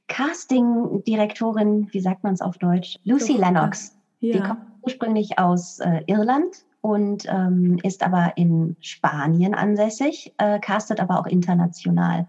[0.10, 3.00] Casting-Direktorin, wie sagt man es auf Deutsch?
[3.06, 3.96] Lucy Lennox.
[4.20, 4.34] Ja.
[4.34, 11.02] Die kommt ursprünglich aus äh, Irland und ähm, ist aber in Spanien ansässig, äh, castet
[11.02, 12.26] aber auch international.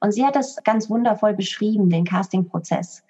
[0.00, 3.02] Und sie hat das ganz wundervoll beschrieben, den Castingprozess.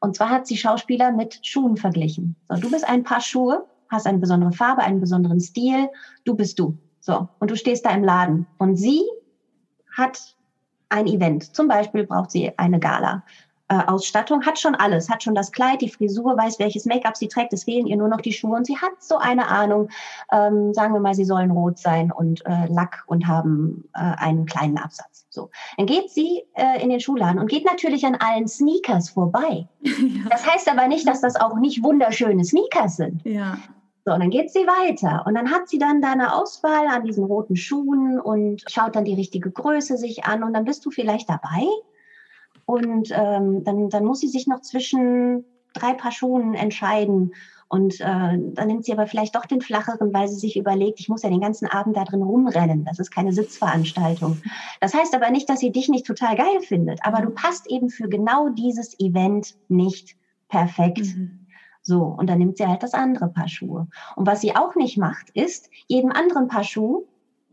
[0.00, 2.34] Und zwar hat sie Schauspieler mit Schuhen verglichen.
[2.48, 5.88] So, du bist ein Paar Schuhe, hast eine besondere Farbe, einen besonderen Stil,
[6.24, 6.76] du bist du.
[6.98, 8.48] So, und du stehst da im Laden.
[8.58, 9.02] Und sie
[9.96, 10.34] hat
[10.88, 11.54] ein Event.
[11.54, 13.22] Zum Beispiel braucht sie eine Gala.
[13.72, 17.28] Äh, Ausstattung, hat schon alles, hat schon das Kleid, die Frisur, weiß, welches Make-up sie
[17.28, 19.88] trägt, es fehlen ihr nur noch die Schuhe und sie hat so eine Ahnung,
[20.30, 24.44] ähm, sagen wir mal, sie sollen rot sein und äh, Lack und haben äh, einen
[24.44, 25.26] kleinen Absatz.
[25.30, 29.66] So, dann geht sie äh, in den Schuhladen und geht natürlich an allen Sneakers vorbei.
[30.02, 30.28] Ja.
[30.30, 33.24] Das heißt aber nicht, dass das auch nicht wunderschöne Sneakers sind.
[33.24, 33.56] Ja.
[34.04, 37.04] So, und dann geht sie weiter und dann hat sie dann da eine Auswahl an
[37.04, 40.90] diesen roten Schuhen und schaut dann die richtige Größe sich an und dann bist du
[40.90, 41.64] vielleicht dabei
[42.66, 45.44] und ähm, dann, dann muss sie sich noch zwischen
[45.74, 47.34] drei Paar Schuhen entscheiden.
[47.68, 51.08] Und äh, dann nimmt sie aber vielleicht doch den flacheren, weil sie sich überlegt, ich
[51.08, 52.84] muss ja den ganzen Abend da drin rumrennen.
[52.84, 54.42] Das ist keine Sitzveranstaltung.
[54.80, 57.00] Das heißt aber nicht, dass sie dich nicht total geil findet.
[57.02, 60.16] Aber du passt eben für genau dieses Event nicht
[60.48, 61.16] perfekt.
[61.16, 61.46] Mhm.
[61.80, 63.88] So, und dann nimmt sie halt das andere Paar Schuhe.
[64.16, 67.06] Und was sie auch nicht macht, ist, jedem anderen Paar Schuh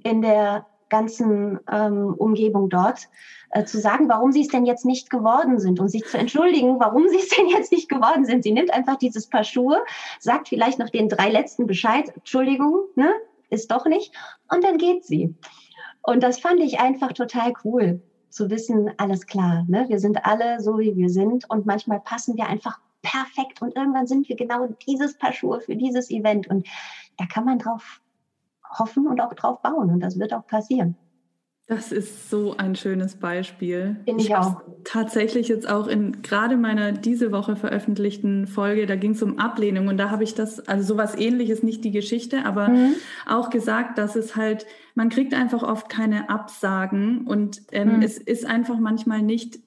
[0.03, 3.07] in der ganzen ähm, Umgebung dort,
[3.51, 6.79] äh, zu sagen, warum sie es denn jetzt nicht geworden sind und sich zu entschuldigen,
[6.79, 8.43] warum sie es denn jetzt nicht geworden sind.
[8.43, 9.83] Sie nimmt einfach dieses Paar Schuhe,
[10.19, 13.11] sagt vielleicht noch den drei letzten Bescheid, Entschuldigung, ne,
[13.49, 14.13] ist doch nicht,
[14.51, 15.35] und dann geht sie.
[16.01, 18.01] Und das fand ich einfach total cool.
[18.29, 19.85] zu wissen, alles klar, ne?
[19.89, 24.05] wir sind alle so, wie wir sind und manchmal passen wir einfach perfekt und irgendwann
[24.05, 26.67] sind wir genau dieses Paar Schuhe für dieses Event und
[27.17, 28.01] da kann man drauf
[28.77, 30.95] hoffen und auch drauf bauen und das wird auch passieren.
[31.69, 33.97] Das ist so ein schönes Beispiel.
[34.03, 34.63] Finde ich auch.
[34.83, 39.87] Tatsächlich jetzt auch in gerade meiner diese Woche veröffentlichten Folge, da ging es um Ablehnung
[39.87, 42.95] und da habe ich das, also sowas ähnliches, nicht die Geschichte, aber mhm.
[43.27, 48.01] auch gesagt, dass es halt, man kriegt einfach oft keine Absagen und ähm, mhm.
[48.01, 49.59] es ist einfach manchmal nicht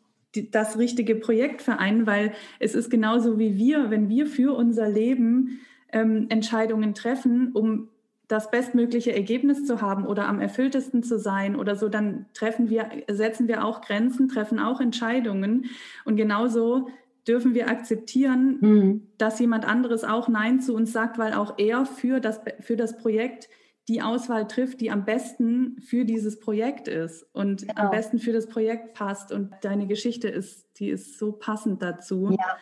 [0.50, 4.88] das richtige Projekt für einen, weil es ist genauso wie wir, wenn wir für unser
[4.88, 5.60] Leben
[5.92, 7.90] ähm, Entscheidungen treffen, um
[8.32, 12.88] das bestmögliche Ergebnis zu haben oder am erfülltesten zu sein oder so, dann treffen wir,
[13.10, 15.66] setzen wir auch Grenzen, treffen auch Entscheidungen.
[16.06, 16.88] Und genauso
[17.28, 19.08] dürfen wir akzeptieren, mhm.
[19.18, 22.96] dass jemand anderes auch Nein zu uns sagt, weil auch er für das, für das
[22.96, 23.50] Projekt
[23.88, 27.82] die Auswahl trifft, die am besten für dieses Projekt ist und genau.
[27.82, 29.30] am besten für das Projekt passt.
[29.30, 32.30] Und deine Geschichte ist, die ist so passend dazu.
[32.30, 32.56] Ja.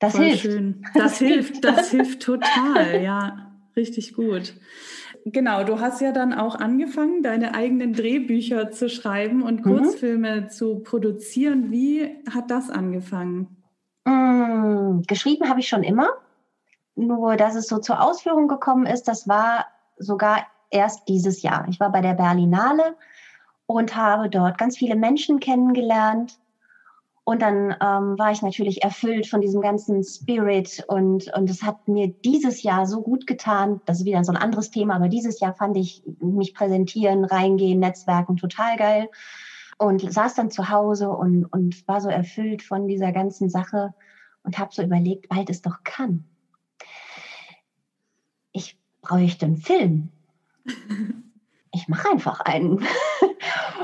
[0.00, 0.42] Das Voll hilft.
[0.42, 0.84] Schön.
[0.94, 4.54] Das, das hilft, das hilft total, ja richtig gut.
[5.24, 9.76] Genau, du hast ja dann auch angefangen, deine eigenen Drehbücher zu schreiben und mhm.
[9.76, 10.48] Kurzfilme mhm.
[10.50, 11.70] zu produzieren.
[11.70, 13.56] Wie hat das angefangen?
[14.04, 16.08] Mm, geschrieben habe ich schon immer.
[16.94, 21.66] Nur, dass es so zur Ausführung gekommen ist, das war sogar erst dieses Jahr.
[21.68, 22.96] Ich war bei der Berlinale
[23.66, 26.38] und habe dort ganz viele Menschen kennengelernt,
[27.24, 31.86] und dann ähm, war ich natürlich erfüllt von diesem ganzen Spirit und, und es hat
[31.86, 33.80] mir dieses Jahr so gut getan.
[33.86, 37.78] Das ist wieder so ein anderes Thema, aber dieses Jahr fand ich mich präsentieren, reingehen,
[37.78, 39.08] Netzwerken total geil.
[39.78, 43.94] Und saß dann zu Hause und, und war so erfüllt von dieser ganzen Sache
[44.42, 46.24] und habe so überlegt, bald es doch kann.
[48.50, 50.08] Ich bräuchte einen Film.
[51.72, 52.84] ich mache einfach einen.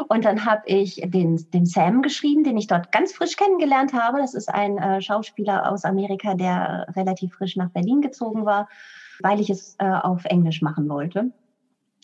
[0.09, 4.19] Und dann habe ich den, den Sam geschrieben, den ich dort ganz frisch kennengelernt habe.
[4.19, 8.69] Das ist ein äh, Schauspieler aus Amerika, der relativ frisch nach Berlin gezogen war,
[9.21, 11.31] weil ich es äh, auf Englisch machen wollte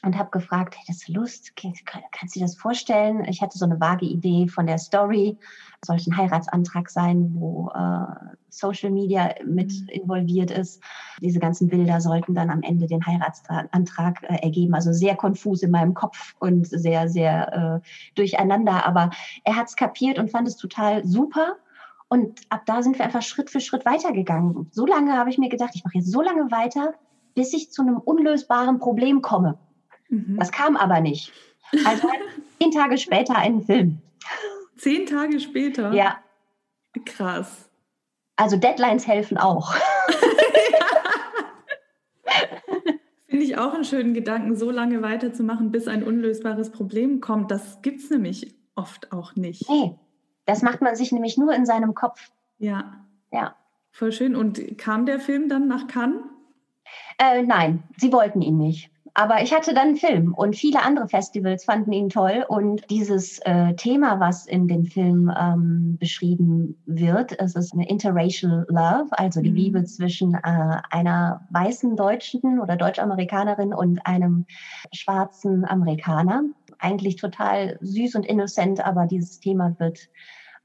[0.04, 1.52] und habe gefragt, hättest du Lust?
[1.56, 3.24] Kannst du dir das vorstellen?
[3.24, 5.38] Ich hatte so eine vage Idee von der Story.
[5.84, 9.88] Sollte ein Heiratsantrag sein, wo äh, Social Media mit mhm.
[9.88, 10.82] involviert ist.
[11.20, 14.74] Diese ganzen Bilder sollten dann am Ende den Heiratsantrag äh, ergeben.
[14.74, 18.86] Also sehr konfus in meinem Kopf und sehr, sehr äh, durcheinander.
[18.86, 19.10] Aber
[19.44, 21.56] er hat es kapiert und fand es total super.
[22.08, 24.68] Und ab da sind wir einfach Schritt für Schritt weitergegangen.
[24.70, 26.94] So lange habe ich mir gedacht, ich mache jetzt so lange weiter,
[27.34, 29.58] bis ich zu einem unlösbaren Problem komme.
[30.08, 30.36] Mhm.
[30.38, 31.32] Das kam aber nicht.
[31.84, 32.08] Also
[32.60, 33.98] zehn Tage später einen Film.
[34.76, 35.92] Zehn Tage später?
[35.92, 36.18] Ja.
[37.04, 37.70] Krass.
[38.36, 39.74] Also Deadlines helfen auch.
[43.26, 47.50] Finde ich auch einen schönen Gedanken, so lange weiterzumachen, bis ein unlösbares Problem kommt.
[47.50, 49.68] Das gibt es nämlich oft auch nicht.
[49.68, 49.96] Nee,
[50.46, 52.30] das macht man sich nämlich nur in seinem Kopf.
[52.58, 53.04] Ja.
[53.32, 53.56] Ja.
[53.90, 54.36] Voll schön.
[54.36, 56.20] Und kam der Film dann nach Cannes?
[57.18, 58.90] Äh, nein, sie wollten ihn nicht.
[59.16, 62.44] Aber ich hatte dann einen Film und viele andere Festivals fanden ihn toll.
[62.48, 68.66] Und dieses äh, Thema, was in dem Film ähm, beschrieben wird, es ist eine interracial
[68.68, 69.56] love, also die mhm.
[69.56, 74.46] Liebe zwischen äh, einer weißen Deutschen oder Deutsch-Amerikanerin und einem
[74.92, 76.42] schwarzen Amerikaner.
[76.80, 80.08] Eigentlich total süß und innocent, aber dieses Thema wird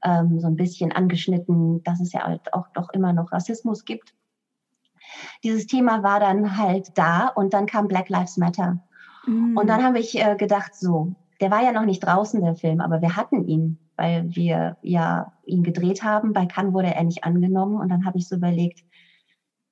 [0.02, 4.12] ähm, so ein bisschen angeschnitten, dass es ja halt auch doch immer noch Rassismus gibt
[5.44, 8.80] dieses Thema war dann halt da und dann kam Black Lives Matter.
[9.26, 9.56] Mhm.
[9.56, 12.80] Und dann habe ich äh, gedacht, so, der war ja noch nicht draußen, der Film,
[12.80, 16.32] aber wir hatten ihn, weil wir ja ihn gedreht haben.
[16.32, 18.84] Bei Cannes wurde er nicht angenommen und dann habe ich so überlegt,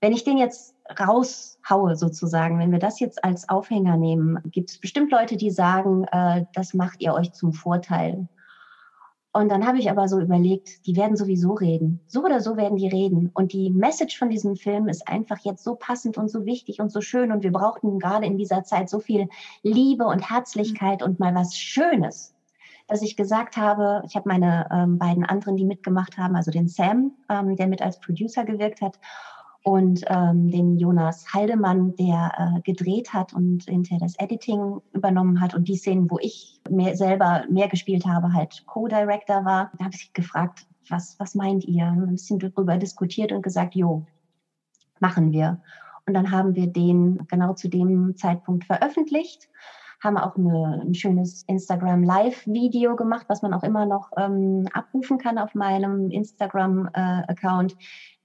[0.00, 4.80] wenn ich den jetzt raushaue sozusagen, wenn wir das jetzt als Aufhänger nehmen, gibt es
[4.80, 8.28] bestimmt Leute, die sagen, äh, das macht ihr euch zum Vorteil.
[9.38, 12.00] Und dann habe ich aber so überlegt, die werden sowieso reden.
[12.08, 13.30] So oder so werden die reden.
[13.34, 16.90] Und die Message von diesem Film ist einfach jetzt so passend und so wichtig und
[16.90, 17.30] so schön.
[17.30, 19.28] Und wir brauchten gerade in dieser Zeit so viel
[19.62, 22.34] Liebe und Herzlichkeit und mal was Schönes,
[22.88, 26.66] dass ich gesagt habe, ich habe meine ähm, beiden anderen, die mitgemacht haben, also den
[26.66, 28.98] Sam, ähm, der mit als Producer gewirkt hat,
[29.64, 35.54] und ähm, den Jonas Haldemann, der äh, gedreht hat und hinterher das Editing übernommen hat
[35.54, 39.70] und die Szenen, wo ich mehr, selber mehr gespielt habe, halt Co-Director war.
[39.78, 41.86] Da habe ich gefragt, was, was meint ihr?
[41.86, 44.06] Ein bisschen darüber diskutiert und gesagt, jo,
[45.00, 45.60] machen wir.
[46.06, 49.48] Und dann haben wir den genau zu dem Zeitpunkt veröffentlicht,
[50.02, 55.18] haben auch eine, ein schönes Instagram Live-Video gemacht, was man auch immer noch ähm, abrufen
[55.18, 57.72] kann auf meinem Instagram-Account.
[57.72, 57.76] Äh,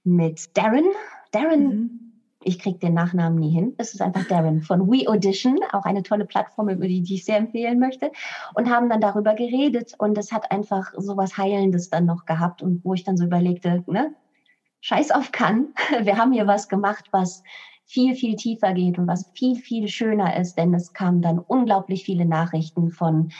[0.04, 0.84] mit Darren.
[1.32, 2.00] Darren, mhm.
[2.46, 3.74] Ich kriege den Nachnamen nie hin.
[3.78, 7.24] Es ist einfach Darren von We Audition, auch eine tolle Plattform, über die, die ich
[7.24, 8.12] sehr empfehlen möchte.
[8.52, 12.60] Und haben dann darüber geredet und es hat einfach so was Heilendes dann noch gehabt
[12.60, 14.14] und wo ich dann so überlegte, ne,
[14.82, 15.68] scheiß auf kann.
[16.02, 17.42] Wir haben hier was gemacht, was
[17.86, 22.04] viel, viel tiefer geht und was viel, viel schöner ist, denn es kamen dann unglaublich
[22.04, 23.30] viele Nachrichten von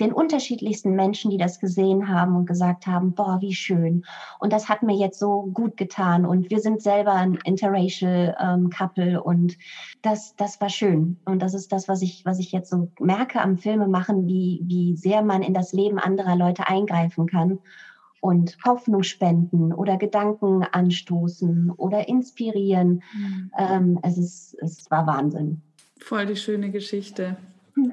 [0.00, 4.04] den unterschiedlichsten Menschen, die das gesehen haben und gesagt haben, boah, wie schön.
[4.38, 6.24] Und das hat mir jetzt so gut getan.
[6.24, 9.56] Und wir sind selber ein interracial ähm, Couple und
[10.02, 11.18] das, das war schön.
[11.24, 14.60] Und das ist das, was ich, was ich jetzt so merke am Filme machen, wie,
[14.64, 17.58] wie sehr man in das Leben anderer Leute eingreifen kann
[18.20, 23.02] und Hoffnung spenden oder Gedanken anstoßen oder inspirieren.
[23.14, 23.50] Mhm.
[23.58, 25.62] Ähm, es, ist, es war Wahnsinn.
[25.98, 27.36] Voll die schöne Geschichte.
[27.74, 27.92] Mhm.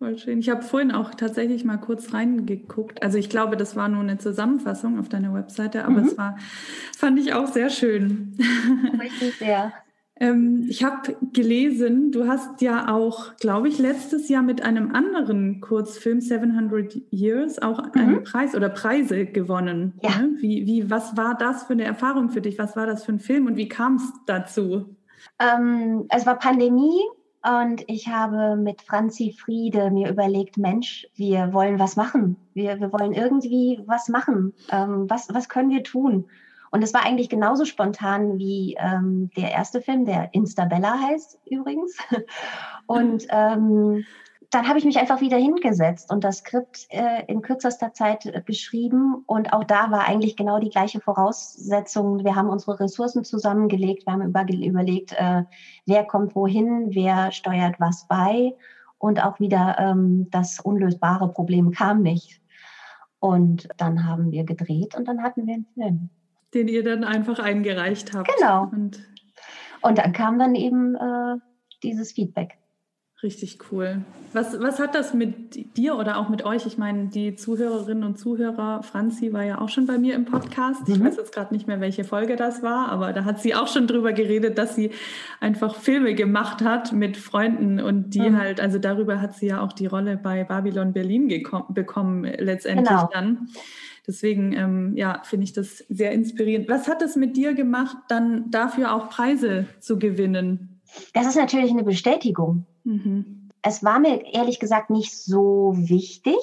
[0.00, 0.38] Voll schön.
[0.38, 3.02] Ich habe vorhin auch tatsächlich mal kurz reingeguckt.
[3.02, 6.06] Also ich glaube, das war nur eine Zusammenfassung auf deiner Webseite, aber mhm.
[6.06, 6.38] es war,
[6.96, 8.34] fand ich auch sehr schön.
[8.98, 9.74] Richtig sehr.
[10.20, 15.62] Ähm, ich habe gelesen, du hast ja auch, glaube ich, letztes Jahr mit einem anderen
[15.62, 18.24] Kurzfilm, 700 Years, auch einen mhm.
[18.24, 19.94] Preis oder Preise gewonnen.
[20.02, 20.18] Ja.
[20.20, 20.36] Ne?
[20.40, 22.58] Wie, wie, was war das für eine Erfahrung für dich?
[22.58, 24.94] Was war das für ein Film und wie kam es dazu?
[25.38, 27.00] Ähm, es war Pandemie
[27.42, 32.36] und ich habe mit Franzi Friede mir überlegt, Mensch, wir wollen was machen.
[32.52, 34.52] Wir, wir wollen irgendwie was machen.
[34.70, 36.26] Ähm, was, was können wir tun?
[36.70, 41.96] Und es war eigentlich genauso spontan wie ähm, der erste Film, der Instabella heißt übrigens.
[42.86, 44.04] Und ähm,
[44.50, 48.42] dann habe ich mich einfach wieder hingesetzt und das Skript äh, in kürzester Zeit äh,
[48.44, 49.22] geschrieben.
[49.26, 52.24] Und auch da war eigentlich genau die gleiche Voraussetzung.
[52.24, 55.44] Wir haben unsere Ressourcen zusammengelegt, wir haben über, überlegt, äh,
[55.86, 58.56] wer kommt wohin, wer steuert was bei.
[58.98, 62.42] Und auch wieder ähm, das unlösbare Problem kam nicht.
[63.20, 66.10] Und dann haben wir gedreht und dann hatten wir einen Film.
[66.54, 68.30] Den ihr dann einfach eingereicht habt.
[68.38, 68.68] Genau.
[68.72, 69.00] Und,
[69.82, 71.36] und dann kam dann eben äh,
[71.82, 72.60] dieses Feedback.
[73.22, 74.00] Richtig cool.
[74.32, 76.64] Was, was hat das mit dir oder auch mit euch?
[76.64, 80.88] Ich meine, die Zuhörerinnen und Zuhörer, Franzi war ja auch schon bei mir im Podcast.
[80.88, 81.04] Ich mhm.
[81.04, 83.86] weiß jetzt gerade nicht mehr, welche Folge das war, aber da hat sie auch schon
[83.86, 84.90] drüber geredet, dass sie
[85.38, 88.38] einfach Filme gemacht hat mit Freunden und die mhm.
[88.38, 91.28] halt, also darüber hat sie ja auch die Rolle bei Babylon Berlin
[91.68, 93.10] bekommen, letztendlich genau.
[93.12, 93.48] dann.
[94.06, 96.68] Deswegen, ähm, ja, finde ich das sehr inspirierend.
[96.68, 100.80] Was hat es mit dir gemacht, dann dafür auch Preise zu gewinnen?
[101.14, 102.66] Das ist natürlich eine Bestätigung.
[102.84, 103.48] Mhm.
[103.62, 106.36] Es war mir ehrlich gesagt nicht so wichtig,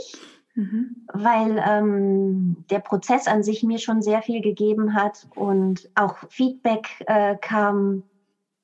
[0.56, 1.08] mhm.
[1.12, 7.04] weil ähm, der Prozess an sich mir schon sehr viel gegeben hat und auch Feedback
[7.08, 8.04] äh, kam.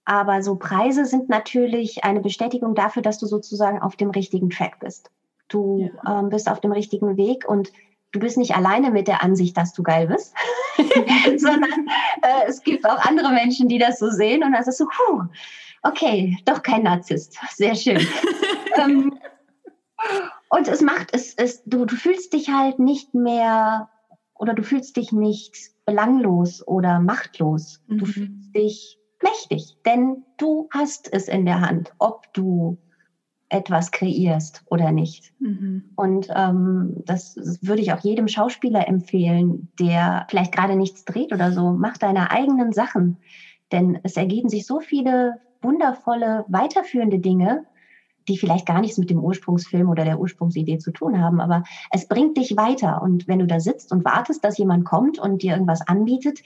[0.06, 4.80] Aber so Preise sind natürlich eine Bestätigung dafür, dass du sozusagen auf dem richtigen Track
[4.80, 5.10] bist.
[5.48, 6.20] Du ja.
[6.20, 7.72] ähm, bist auf dem richtigen Weg und
[8.14, 10.34] du bist nicht alleine mit der Ansicht, dass du geil bist,
[11.38, 11.88] sondern
[12.22, 15.24] äh, es gibt auch andere Menschen, die das so sehen und das ist so, puh,
[15.82, 17.38] okay, doch kein Narzisst.
[17.52, 18.08] Sehr schön.
[18.78, 19.20] ähm,
[20.50, 23.90] und es macht es, es du, du fühlst dich halt nicht mehr
[24.36, 27.82] oder du fühlst dich nicht belanglos oder machtlos.
[27.88, 27.98] Mhm.
[27.98, 32.78] Du fühlst dich mächtig, denn du hast es in der Hand, ob du
[33.54, 35.32] etwas kreierst oder nicht.
[35.40, 35.92] Mhm.
[35.96, 41.32] Und ähm, das, das würde ich auch jedem Schauspieler empfehlen, der vielleicht gerade nichts dreht
[41.32, 41.72] oder so.
[41.72, 43.20] Mach deine eigenen Sachen,
[43.72, 47.66] denn es ergeben sich so viele wundervolle, weiterführende Dinge,
[48.28, 52.08] die vielleicht gar nichts mit dem Ursprungsfilm oder der Ursprungsidee zu tun haben, aber es
[52.08, 53.02] bringt dich weiter.
[53.02, 56.40] Und wenn du da sitzt und wartest, dass jemand kommt und dir irgendwas anbietet,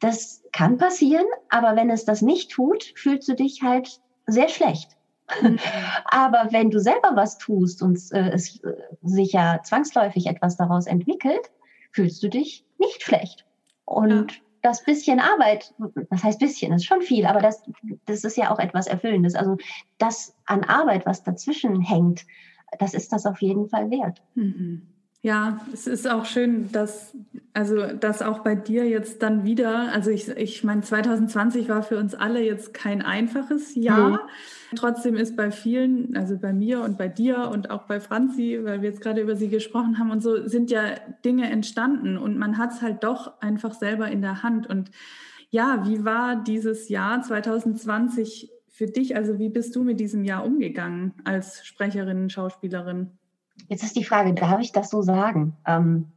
[0.00, 4.96] das kann passieren, aber wenn es das nicht tut, fühlst du dich halt sehr schlecht.
[5.40, 5.58] Mhm.
[6.04, 10.86] aber wenn du selber was tust und äh, es äh, sich ja zwangsläufig etwas daraus
[10.86, 11.50] entwickelt,
[11.92, 13.46] fühlst du dich nicht schlecht.
[13.86, 15.74] Und ja das bisschen Arbeit,
[16.08, 17.62] was heißt bisschen, das ist schon viel, aber das,
[18.06, 19.34] das ist ja auch etwas Erfüllendes.
[19.34, 19.58] Also
[19.98, 22.24] das an Arbeit, was dazwischen hängt,
[22.78, 24.22] das ist das auf jeden Fall wert.
[24.34, 24.93] Mhm.
[25.24, 27.16] Ja, es ist auch schön, dass,
[27.54, 31.96] also, dass auch bei dir jetzt dann wieder, also ich, ich meine, 2020 war für
[31.96, 34.10] uns alle jetzt kein einfaches Jahr.
[34.10, 34.76] Mhm.
[34.76, 38.82] Trotzdem ist bei vielen, also bei mir und bei dir und auch bei Franzi, weil
[38.82, 40.82] wir jetzt gerade über sie gesprochen haben und so, sind ja
[41.24, 44.66] Dinge entstanden und man hat es halt doch einfach selber in der Hand.
[44.66, 44.90] Und
[45.48, 49.16] ja, wie war dieses Jahr 2020 für dich?
[49.16, 53.12] Also wie bist du mit diesem Jahr umgegangen als Sprecherin, Schauspielerin?
[53.68, 55.56] Jetzt ist die Frage, darf ich das so sagen?
[55.66, 56.12] Ähm,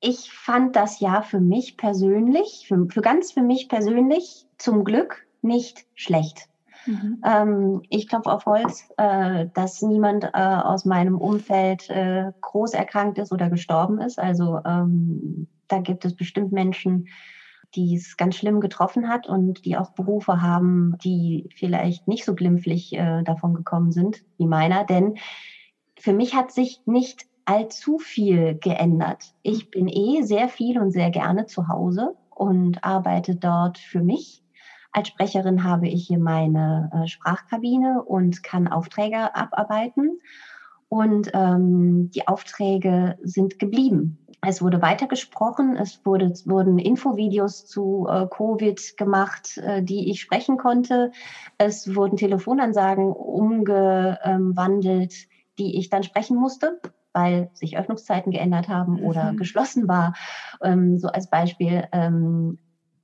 [0.00, 5.26] ich fand das Jahr für mich persönlich, für, für, ganz für mich persönlich zum Glück
[5.42, 6.48] nicht schlecht.
[6.86, 7.22] Mhm.
[7.24, 13.18] Ähm, ich klopfe auf Holz, äh, dass niemand äh, aus meinem Umfeld äh, groß erkrankt
[13.18, 14.18] ist oder gestorben ist.
[14.18, 17.08] Also ähm, da gibt es bestimmt Menschen,
[17.74, 22.34] die es ganz schlimm getroffen hat und die auch Berufe haben, die vielleicht nicht so
[22.34, 24.84] glimpflich äh, davon gekommen sind wie meiner.
[24.84, 25.18] Denn
[25.98, 29.34] für mich hat sich nicht allzu viel geändert.
[29.42, 34.42] Ich bin eh sehr viel und sehr gerne zu Hause und arbeite dort für mich.
[34.92, 40.20] Als Sprecherin habe ich hier meine äh, Sprachkabine und kann Aufträge abarbeiten.
[40.88, 44.18] Und ähm, die Aufträge sind geblieben.
[44.40, 50.56] Es wurde weitergesprochen, es, wurde, wurden Infovideos zu äh, Covid gemacht, äh, die ich sprechen
[50.56, 51.10] konnte.
[51.58, 55.14] Es wurden Telefonansagen umgewandelt,
[55.58, 56.80] die ich dann sprechen musste,
[57.12, 59.04] weil sich Öffnungszeiten geändert haben mhm.
[59.04, 60.14] oder geschlossen war.
[60.62, 62.58] Ähm, so als Beispiel, ähm,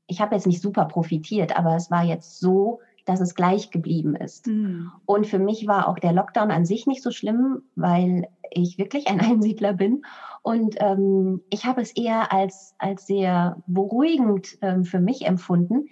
[0.07, 4.17] ich habe jetzt nicht super profitiert, aber es war jetzt so, dass es gleich geblieben
[4.17, 4.47] ist.
[4.47, 4.91] Mhm.
[5.05, 9.09] Und für mich war auch der Lockdown an sich nicht so schlimm, weil ich wirklich
[9.09, 10.03] ein Einsiedler bin.
[10.43, 15.89] Und ähm, ich habe es eher als, als sehr beruhigend ähm, für mich empfunden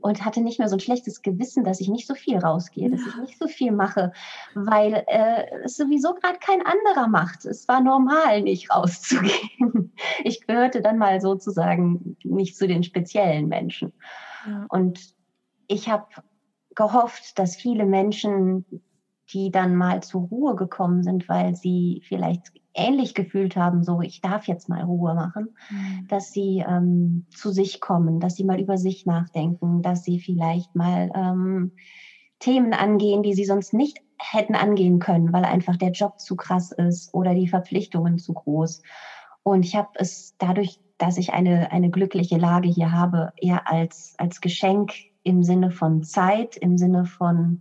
[0.00, 3.00] und hatte nicht mehr so ein schlechtes Gewissen, dass ich nicht so viel rausgehe, dass
[3.00, 4.12] ich nicht so viel mache,
[4.54, 7.44] weil äh, es sowieso gerade kein anderer macht.
[7.44, 9.92] Es war normal, nicht rauszugehen.
[10.24, 13.92] Ich gehörte dann mal sozusagen nicht zu den speziellen Menschen.
[14.46, 14.66] Ja.
[14.68, 15.14] Und
[15.66, 16.06] ich habe
[16.74, 18.64] gehofft, dass viele Menschen,
[19.32, 24.20] die dann mal zur Ruhe gekommen sind, weil sie vielleicht ähnlich gefühlt haben, so ich
[24.20, 26.06] darf jetzt mal Ruhe machen, mhm.
[26.08, 30.74] dass sie ähm, zu sich kommen, dass sie mal über sich nachdenken, dass sie vielleicht
[30.74, 31.72] mal ähm,
[32.38, 36.72] Themen angehen, die sie sonst nicht hätten angehen können, weil einfach der Job zu krass
[36.72, 38.82] ist oder die Verpflichtungen zu groß.
[39.42, 44.14] Und ich habe es dadurch, dass ich eine, eine glückliche Lage hier habe, eher als,
[44.18, 47.60] als Geschenk im Sinne von Zeit, im Sinne von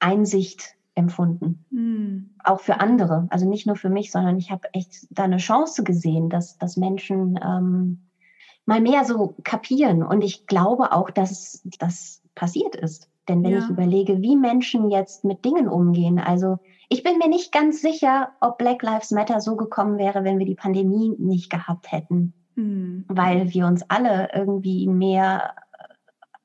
[0.00, 1.64] Einsicht empfunden.
[1.70, 2.30] Mhm.
[2.44, 5.84] Auch für andere, also nicht nur für mich, sondern ich habe echt da eine Chance
[5.84, 8.08] gesehen, dass, dass Menschen ähm,
[8.66, 10.02] mal mehr so kapieren.
[10.02, 13.08] Und ich glaube auch, dass das passiert ist.
[13.28, 13.58] Denn wenn ja.
[13.58, 16.58] ich überlege, wie Menschen jetzt mit Dingen umgehen, also
[16.88, 20.46] ich bin mir nicht ganz sicher, ob Black Lives Matter so gekommen wäre, wenn wir
[20.46, 22.32] die Pandemie nicht gehabt hätten.
[22.56, 23.04] Mhm.
[23.08, 25.54] Weil wir uns alle irgendwie mehr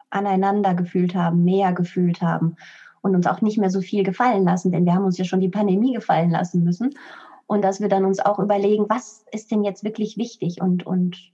[0.10, 2.56] aneinander gefühlt haben, mehr gefühlt haben
[3.04, 5.42] und uns auch nicht mehr so viel gefallen lassen, denn wir haben uns ja schon
[5.42, 6.96] die Pandemie gefallen lassen müssen.
[7.46, 11.32] Und dass wir dann uns auch überlegen, was ist denn jetzt wirklich wichtig und, und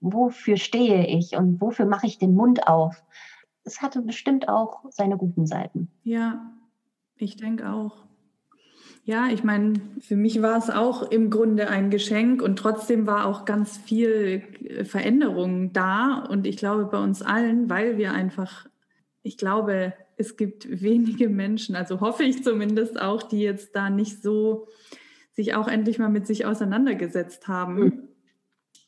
[0.00, 3.04] wofür stehe ich und wofür mache ich den Mund auf.
[3.62, 5.92] Es hatte bestimmt auch seine guten Seiten.
[6.02, 6.50] Ja,
[7.16, 8.06] ich denke auch.
[9.04, 13.26] Ja, ich meine, für mich war es auch im Grunde ein Geschenk und trotzdem war
[13.26, 14.42] auch ganz viel
[14.84, 16.24] Veränderung da.
[16.28, 18.66] Und ich glaube bei uns allen, weil wir einfach,
[19.22, 24.22] ich glaube, es gibt wenige Menschen, also hoffe ich zumindest auch, die jetzt da nicht
[24.22, 24.68] so
[25.32, 27.74] sich auch endlich mal mit sich auseinandergesetzt haben.
[27.74, 28.08] Mhm.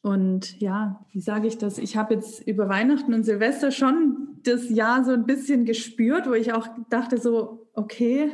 [0.03, 1.79] Und ja, wie sage ich das?
[1.79, 6.35] Ich habe jetzt über Weihnachten und Silvester schon das Jahr so ein bisschen gespürt, wo
[6.35, 8.31] ich auch dachte so, okay,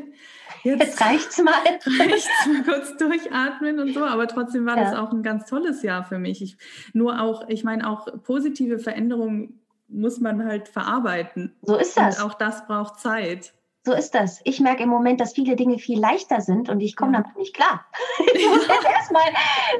[0.65, 1.53] jetzt, jetzt reicht's mal.
[2.01, 4.05] Reicht's mal kurz durchatmen und so.
[4.05, 4.83] Aber trotzdem war ja.
[4.83, 6.43] das auch ein ganz tolles Jahr für mich.
[6.43, 6.57] Ich,
[6.93, 9.60] nur auch, ich meine, auch positive Veränderungen
[9.91, 11.57] muss man halt verarbeiten.
[11.63, 12.23] So ist das.
[12.23, 13.53] Und auch das braucht Zeit.
[13.85, 14.41] So ist das.
[14.45, 17.23] Ich merke im Moment, dass viele Dinge viel leichter sind und ich komme ja.
[17.23, 17.87] damit nicht klar.
[18.35, 19.29] Ich muss jetzt erstmal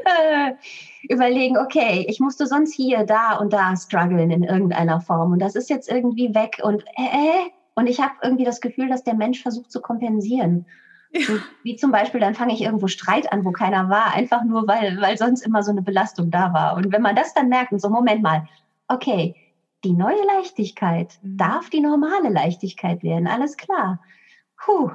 [0.05, 0.55] äh,
[1.09, 5.55] überlegen, okay, ich musste sonst hier, da und da strugglen in irgendeiner Form und das
[5.55, 9.15] ist jetzt irgendwie weg und äh, äh und ich habe irgendwie das Gefühl, dass der
[9.15, 10.67] Mensch versucht zu kompensieren.
[11.13, 11.21] Ja.
[11.23, 14.67] So, wie zum Beispiel, dann fange ich irgendwo Streit an, wo keiner war, einfach nur,
[14.69, 16.77] weil, weil sonst immer so eine Belastung da war.
[16.77, 18.47] Und wenn man das dann merkt, und so, Moment mal,
[18.89, 19.35] okay,
[19.85, 21.37] die neue Leichtigkeit mhm.
[21.37, 24.01] darf die normale Leichtigkeit werden, alles klar.
[24.57, 24.91] Puh.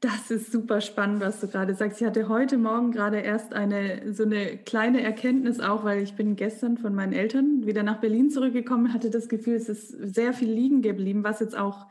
[0.00, 1.98] Das ist super spannend, was du gerade sagst.
[1.98, 6.36] Ich hatte heute Morgen gerade erst eine so eine kleine Erkenntnis auch, weil ich bin
[6.36, 10.50] gestern von meinen Eltern wieder nach Berlin zurückgekommen, hatte das Gefühl, es ist sehr viel
[10.50, 11.86] liegen geblieben, was jetzt auch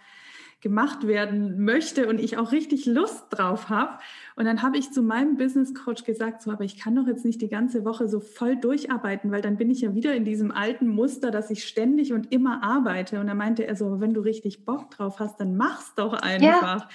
[0.63, 3.99] gemacht werden möchte und ich auch richtig Lust drauf habe.
[4.37, 7.25] Und dann habe ich zu meinem Business Coach gesagt, so, aber ich kann doch jetzt
[7.25, 10.51] nicht die ganze Woche so voll durcharbeiten, weil dann bin ich ja wieder in diesem
[10.51, 13.19] alten Muster, dass ich ständig und immer arbeite.
[13.19, 16.81] Und dann meinte er so, wenn du richtig Bock drauf hast, dann mach's doch einfach.
[16.81, 16.89] Ja.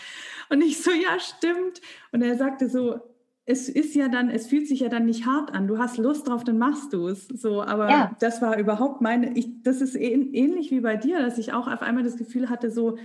[0.49, 1.83] Und ich so, ja, stimmt.
[2.11, 3.01] Und er sagte so,
[3.45, 5.69] es ist ja dann, es fühlt sich ja dann nicht hart an.
[5.69, 7.29] Du hast Lust drauf, dann machst du es.
[7.29, 8.17] So, aber ja.
[8.19, 11.83] das war überhaupt meine, ich, das ist ähnlich wie bei dir, dass ich auch auf
[11.83, 12.97] einmal das Gefühl hatte, so,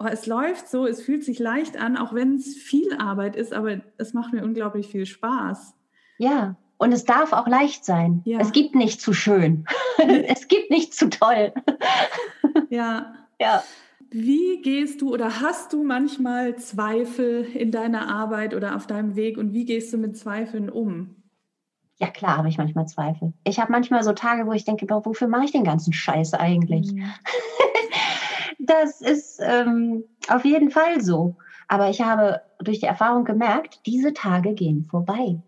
[0.00, 3.52] oh, es läuft so, es fühlt sich leicht an, auch wenn es viel Arbeit ist,
[3.52, 5.74] aber es macht mir unglaublich viel Spaß.
[6.18, 8.22] Ja, und es darf auch leicht sein.
[8.24, 8.38] Ja.
[8.40, 9.66] Es gibt nicht zu schön.
[10.26, 11.52] es gibt nicht zu toll.
[12.70, 13.14] ja.
[13.38, 13.62] Ja.
[14.10, 19.38] Wie gehst du oder hast du manchmal Zweifel in deiner Arbeit oder auf deinem Weg
[19.38, 21.16] und wie gehst du mit Zweifeln um?
[21.98, 23.34] Ja, klar habe ich manchmal Zweifel.
[23.44, 26.92] Ich habe manchmal so Tage, wo ich denke, wofür mache ich den ganzen Scheiß eigentlich?
[26.92, 27.04] Mhm.
[28.60, 31.36] das ist ähm, auf jeden Fall so.
[31.68, 35.40] Aber ich habe durch die Erfahrung gemerkt, diese Tage gehen vorbei.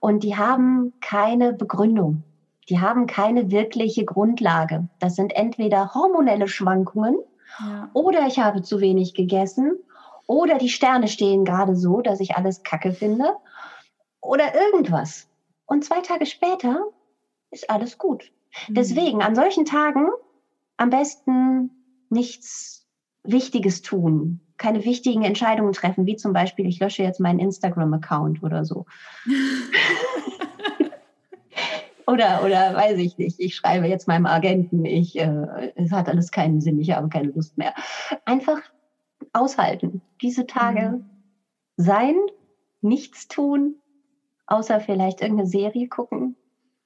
[0.00, 2.22] Und die haben keine Begründung.
[2.68, 4.88] Die haben keine wirkliche Grundlage.
[4.98, 7.16] Das sind entweder hormonelle Schwankungen
[7.60, 7.90] ja.
[7.94, 9.78] oder ich habe zu wenig gegessen
[10.26, 13.34] oder die Sterne stehen gerade so, dass ich alles kacke finde
[14.20, 15.28] oder irgendwas.
[15.64, 16.84] Und zwei Tage später
[17.50, 18.30] ist alles gut.
[18.68, 18.74] Mhm.
[18.74, 20.08] Deswegen an solchen Tagen
[20.76, 21.77] am besten
[22.10, 22.86] nichts
[23.24, 28.64] Wichtiges tun, keine wichtigen Entscheidungen treffen, wie zum Beispiel, ich lösche jetzt meinen Instagram-Account oder
[28.64, 28.86] so.
[32.06, 36.30] oder, oder weiß ich nicht, ich schreibe jetzt meinem Agenten, ich, äh, es hat alles
[36.30, 37.74] keinen Sinn, ich habe keine Lust mehr.
[38.24, 38.60] Einfach
[39.32, 41.04] aushalten, diese Tage mhm.
[41.76, 42.16] sein,
[42.80, 43.76] nichts tun,
[44.46, 46.36] außer vielleicht irgendeine Serie gucken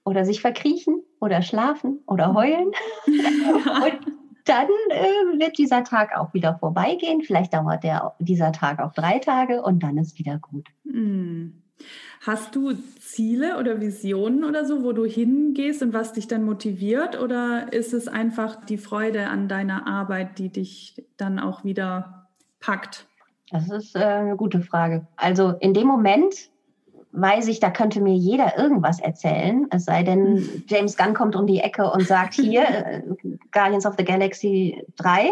[0.05, 2.73] oder sich verkriechen oder schlafen oder heulen.
[3.07, 7.23] und dann äh, wird dieser Tag auch wieder vorbeigehen.
[7.23, 10.67] Vielleicht dauert der, dieser Tag auch drei Tage und dann ist wieder gut.
[10.85, 11.63] Hm.
[12.21, 17.21] Hast du Ziele oder Visionen oder so, wo du hingehst und was dich dann motiviert?
[17.21, 22.29] Oder ist es einfach die Freude an deiner Arbeit, die dich dann auch wieder
[22.61, 23.07] packt?
[23.51, 25.07] Das ist äh, eine gute Frage.
[25.17, 26.52] Also in dem Moment,
[27.13, 30.65] weiß ich, da könnte mir jeder irgendwas erzählen, es sei denn.
[30.67, 33.03] James Gunn kommt um die Ecke und sagt, hier, äh,
[33.53, 35.31] Guardians of the Galaxy 3,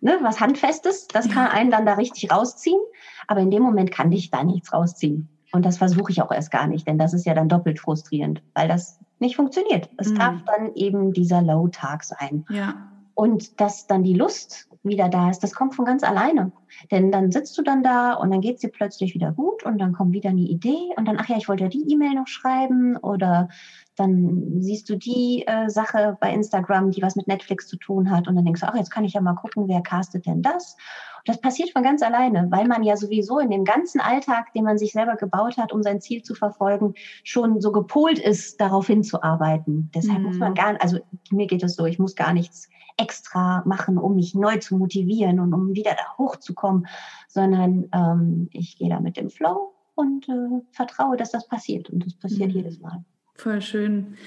[0.00, 2.80] ne, was Handfestes, das kann einen dann da richtig rausziehen,
[3.26, 5.28] aber in dem Moment kann ich da nichts rausziehen.
[5.52, 8.42] Und das versuche ich auch erst gar nicht, denn das ist ja dann doppelt frustrierend,
[8.54, 9.90] weil das nicht funktioniert.
[9.98, 10.18] Es mhm.
[10.18, 12.46] darf dann eben dieser Low-Tag sein.
[12.48, 12.89] Ja.
[13.20, 15.40] Und dass dann die Lust wieder da ist.
[15.40, 16.52] Das kommt von ganz alleine.
[16.90, 19.76] Denn dann sitzt du dann da und dann geht es dir plötzlich wieder gut und
[19.76, 22.28] dann kommt wieder eine Idee und dann, ach ja, ich wollte ja die E-Mail noch
[22.28, 23.50] schreiben oder
[23.96, 28.28] dann siehst du die äh, Sache bei Instagram, die was mit Netflix zu tun hat
[28.28, 30.76] und dann denkst du, ach, jetzt kann ich ja mal gucken, wer castet denn das?
[31.18, 34.64] Und das passiert von ganz alleine, weil man ja sowieso in dem ganzen Alltag, den
[34.64, 38.86] man sich selber gebaut hat, um sein Ziel zu verfolgen, schon so gepolt ist, darauf
[38.86, 39.90] hinzuarbeiten.
[39.94, 40.26] Deshalb mhm.
[40.26, 40.98] muss man gar, also
[41.30, 45.40] mir geht es so, ich muss gar nichts extra machen, um mich neu zu motivieren
[45.40, 46.86] und um wieder da hochzukommen,
[47.28, 51.90] sondern ähm, ich gehe da mit dem Flow und äh, vertraue, dass das passiert.
[51.90, 52.56] Und das passiert mhm.
[52.56, 53.04] jedes Mal.
[53.40, 54.18] Voll schön.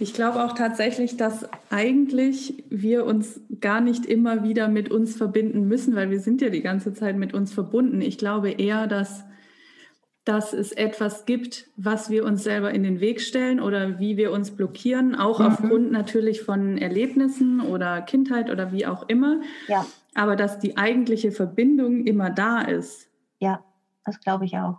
[0.00, 5.68] Ich glaube auch tatsächlich, dass eigentlich wir uns gar nicht immer wieder mit uns verbinden
[5.68, 8.00] müssen, weil wir sind ja die ganze Zeit mit uns verbunden.
[8.00, 9.24] Ich glaube eher, dass
[10.24, 14.32] dass es etwas gibt, was wir uns selber in den Weg stellen oder wie wir
[14.32, 15.46] uns blockieren, auch mhm.
[15.46, 19.40] aufgrund natürlich von Erlebnissen oder Kindheit oder wie auch immer.
[19.66, 19.84] Ja.
[20.14, 23.08] Aber dass die eigentliche Verbindung immer da ist.
[23.38, 23.64] Ja,
[24.04, 24.78] das glaube ich auch.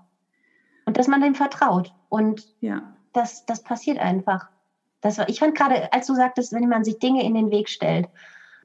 [0.85, 1.93] Und dass man dem vertraut.
[2.09, 2.92] Und ja.
[3.13, 4.49] Das, das passiert einfach.
[5.01, 8.07] Das, ich fand gerade, als du sagtest, wenn man sich Dinge in den Weg stellt,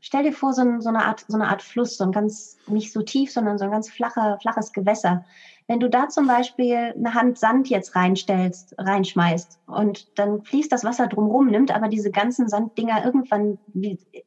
[0.01, 2.57] stell dir vor, so, ein, so, eine Art, so eine Art Fluss, so ein ganz,
[2.67, 5.25] nicht so tief, sondern so ein ganz flacher, flaches Gewässer.
[5.67, 10.85] Wenn du da zum Beispiel eine Hand Sand jetzt reinstellst, reinschmeißt und dann fließt das
[10.85, 13.59] Wasser drumherum, nimmt aber diese ganzen Sanddinger irgendwann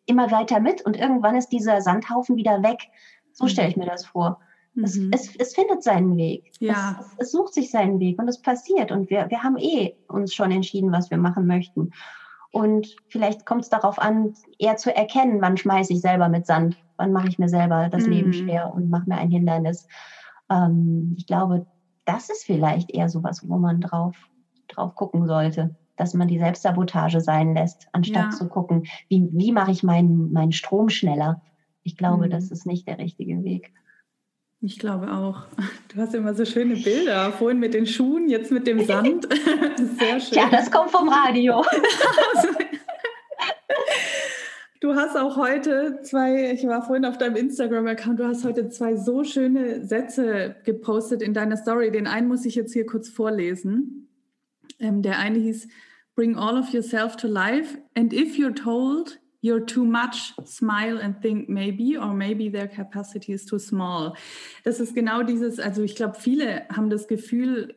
[0.06, 2.90] immer weiter mit und irgendwann ist dieser Sandhaufen wieder weg.
[3.34, 4.40] So stelle ich mir das vor.
[4.84, 5.12] Es, mhm.
[5.14, 6.52] es, es, findet seinen Weg.
[6.60, 6.98] Ja.
[7.00, 8.92] Es, es, sucht sich seinen Weg und es passiert.
[8.92, 11.92] Und wir, wir haben eh uns schon entschieden, was wir machen möchten.
[12.52, 16.78] Und vielleicht kommt es darauf an, eher zu erkennen, wann schmeiße ich selber mit Sand,
[16.98, 18.12] wann mache ich mir selber das mhm.
[18.12, 19.88] Leben schwer und mache mir ein Hindernis.
[20.50, 21.66] Ähm, ich glaube,
[22.06, 24.16] das ist vielleicht eher sowas, wo man drauf,
[24.68, 28.38] drauf gucken sollte, dass man die Selbstsabotage sein lässt, anstatt ja.
[28.38, 31.42] zu gucken, wie, wie mache ich meinen, meinen Strom schneller.
[31.84, 32.32] Ich glaube, mhm.
[32.32, 33.72] das ist nicht der richtige Weg.
[34.64, 35.48] Ich glaube auch.
[35.94, 37.32] Du hast immer so schöne Bilder.
[37.32, 39.28] Vorhin mit den Schuhen, jetzt mit dem Sand.
[40.00, 40.38] Sehr schön.
[40.38, 41.64] Ja, das kommt vom Radio.
[44.82, 48.96] Du hast auch heute zwei, ich war vorhin auf deinem Instagram-Account, du hast heute zwei
[48.96, 51.92] so schöne Sätze gepostet in deiner Story.
[51.92, 54.10] Den einen muss ich jetzt hier kurz vorlesen.
[54.80, 55.68] Ähm, der eine hieß,
[56.16, 61.22] Bring all of yourself to life and if you're told you're too much, smile and
[61.22, 64.14] think maybe or maybe their capacity is too small.
[64.64, 67.76] Das ist genau dieses, also ich glaube, viele haben das Gefühl,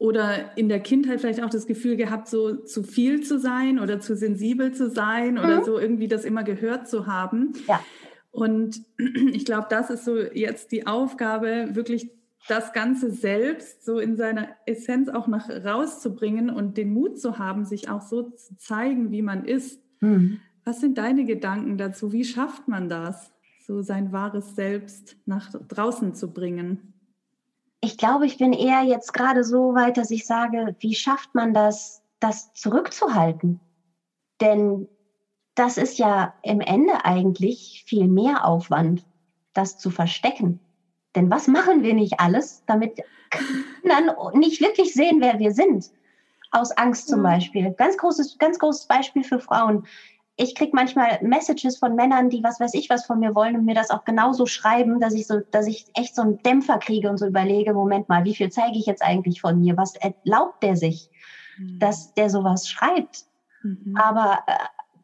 [0.00, 4.00] oder in der Kindheit vielleicht auch das Gefühl gehabt, so zu viel zu sein oder
[4.00, 5.40] zu sensibel zu sein mhm.
[5.40, 7.52] oder so irgendwie das immer gehört zu haben.
[7.68, 7.80] Ja.
[8.30, 8.80] Und
[9.32, 12.10] ich glaube, das ist so jetzt die Aufgabe, wirklich
[12.48, 17.66] das Ganze selbst so in seiner Essenz auch nach rauszubringen und den Mut zu haben,
[17.66, 19.82] sich auch so zu zeigen, wie man ist.
[20.00, 20.40] Mhm.
[20.64, 22.12] Was sind deine Gedanken dazu?
[22.12, 23.32] Wie schafft man das,
[23.66, 26.90] so sein wahres Selbst nach draußen zu bringen?
[27.80, 31.54] ich glaube, ich bin eher jetzt gerade so weit, dass ich sage, wie schafft man
[31.54, 33.60] das, das zurückzuhalten?
[34.40, 34.88] Denn
[35.54, 39.04] das ist ja im Ende eigentlich viel mehr Aufwand,
[39.54, 40.60] das zu verstecken.
[41.14, 43.02] Denn was machen wir nicht alles, damit
[43.84, 45.90] dann nicht wirklich sehen, wer wir sind?
[46.52, 47.72] Aus Angst zum Beispiel.
[47.74, 49.86] Ganz großes, ganz großes Beispiel für Frauen
[50.40, 53.66] ich kriege manchmal Messages von Männern, die was weiß ich was von mir wollen und
[53.66, 57.10] mir das auch genauso schreiben, dass ich so, dass ich echt so einen Dämpfer kriege
[57.10, 59.76] und so überlege, Moment mal, wie viel zeige ich jetzt eigentlich von mir?
[59.76, 61.10] Was erlaubt der sich,
[61.58, 61.78] mhm.
[61.78, 63.26] dass der sowas schreibt?
[63.62, 63.94] Mhm.
[63.96, 64.52] Aber äh,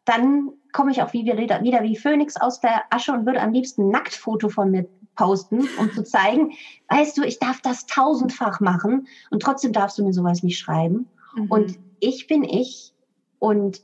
[0.05, 3.53] dann komme ich auch wie wieder, wieder wie Phönix aus der Asche und würde am
[3.53, 6.53] liebsten ein Nacktfoto von mir posten, um zu zeigen,
[6.89, 11.07] weißt du, ich darf das tausendfach machen und trotzdem darfst du mir sowas nicht schreiben.
[11.35, 11.51] Mhm.
[11.51, 12.93] Und ich bin ich
[13.37, 13.83] und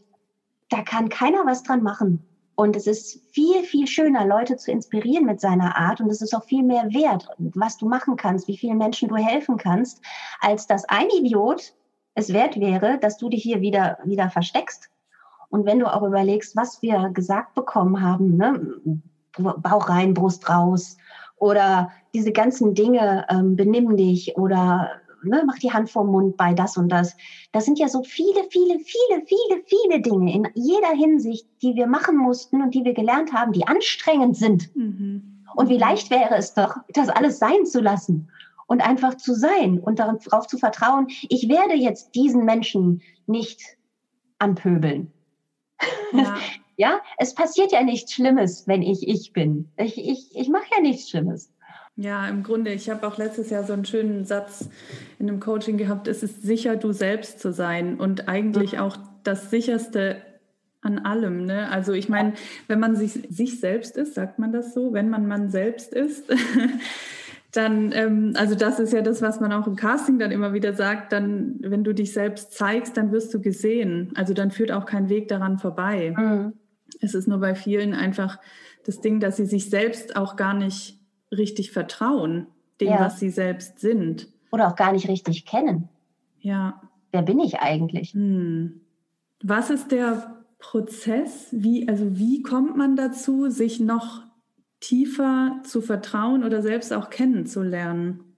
[0.74, 2.26] da kann keiner was dran machen.
[2.56, 6.02] Und es ist viel, viel schöner, Leute zu inspirieren mit seiner Art.
[6.02, 9.16] Und es ist auch viel mehr wert, was du machen kannst, wie vielen Menschen du
[9.16, 10.02] helfen kannst,
[10.40, 11.74] als dass ein Idiot
[12.16, 14.90] es wert wäre, dass du dich hier wieder, wieder versteckst.
[15.50, 18.74] Und wenn du auch überlegst, was wir gesagt bekommen haben, ne?
[19.38, 20.98] Bauch rein, Brust raus
[21.38, 24.92] oder diese ganzen Dinge, ähm, benimm dich oder
[25.24, 27.16] ne, mach die Hand vorm Mund bei das und das.
[27.52, 31.88] Das sind ja so viele, viele, viele, viele, viele Dinge in jeder Hinsicht, die wir
[31.88, 34.76] machen mussten und die wir gelernt haben, die anstrengend sind.
[34.76, 35.44] Mhm.
[35.56, 38.30] Und wie leicht wäre es doch, das alles sein zu lassen
[38.68, 43.62] und einfach zu sein und darauf zu vertrauen, ich werde jetzt diesen Menschen nicht
[44.40, 45.12] anpöbeln.
[46.12, 46.36] Ja.
[46.78, 49.70] ja, es passiert ja nichts Schlimmes, wenn ich ich bin.
[49.78, 51.53] Ich, ich, ich mache ja nichts Schlimmes.
[51.96, 54.68] Ja, im Grunde, ich habe auch letztes Jahr so einen schönen Satz
[55.20, 59.52] in einem Coaching gehabt, es ist sicher, du selbst zu sein und eigentlich auch das
[59.52, 60.18] sicherste
[60.82, 61.46] an allem.
[61.46, 61.70] Ne?
[61.70, 62.34] Also ich meine,
[62.68, 66.26] wenn man sich, sich selbst ist, sagt man das so, wenn man man selbst ist,
[67.52, 70.74] dann, ähm, also das ist ja das, was man auch im Casting dann immer wieder
[70.74, 74.12] sagt, dann, wenn du dich selbst zeigst, dann wirst du gesehen.
[74.16, 76.16] Also dann führt auch kein Weg daran vorbei.
[76.18, 76.54] Mhm.
[77.02, 78.40] Es ist nur bei vielen einfach
[78.86, 81.03] das Ding, dass sie sich selbst auch gar nicht
[81.38, 82.48] richtig vertrauen,
[82.80, 83.00] dem, ja.
[83.00, 84.28] was sie selbst sind.
[84.52, 85.90] Oder auch gar nicht richtig kennen.
[86.40, 86.82] Ja.
[87.12, 88.14] Wer bin ich eigentlich?
[88.14, 88.82] Hm.
[89.42, 91.50] Was ist der Prozess?
[91.52, 94.22] Wie, also wie kommt man dazu, sich noch
[94.80, 98.36] tiefer zu vertrauen oder selbst auch kennenzulernen?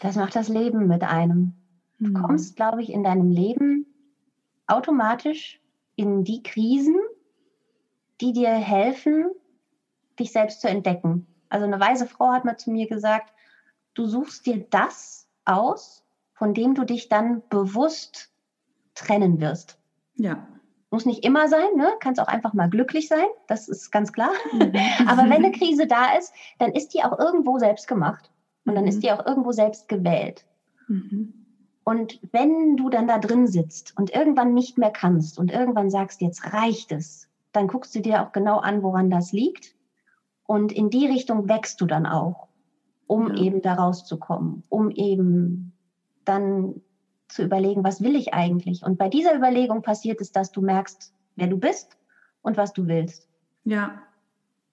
[0.00, 1.54] Das macht das Leben mit einem.
[1.98, 2.14] Du hm.
[2.14, 3.86] kommst, glaube ich, in deinem Leben
[4.66, 5.60] automatisch
[5.94, 6.96] in die Krisen,
[8.20, 9.30] die dir helfen,
[10.18, 11.26] dich selbst zu entdecken.
[11.48, 13.32] Also eine weise Frau hat mal zu mir gesagt,
[13.94, 18.30] du suchst dir das aus, von dem du dich dann bewusst
[18.94, 19.78] trennen wirst.
[20.16, 20.46] Ja.
[20.90, 21.90] Muss nicht immer sein, ne?
[22.00, 24.30] Kannst auch einfach mal glücklich sein, das ist ganz klar.
[24.52, 24.72] Mhm.
[25.06, 28.30] Aber wenn eine Krise da ist, dann ist die auch irgendwo selbst gemacht.
[28.64, 29.00] Und dann ist mhm.
[29.00, 30.44] die auch irgendwo selbst gewählt.
[30.88, 31.32] Mhm.
[31.84, 36.20] Und wenn du dann da drin sitzt und irgendwann nicht mehr kannst und irgendwann sagst,
[36.20, 39.75] jetzt reicht es, dann guckst du dir auch genau an, woran das liegt
[40.46, 42.48] und in die Richtung wächst du dann auch,
[43.06, 43.42] um ja.
[43.42, 45.72] eben da rauszukommen, um eben
[46.24, 46.80] dann
[47.28, 48.82] zu überlegen, was will ich eigentlich?
[48.82, 51.96] Und bei dieser Überlegung passiert es, dass du merkst, wer du bist
[52.42, 53.28] und was du willst.
[53.64, 54.02] Ja,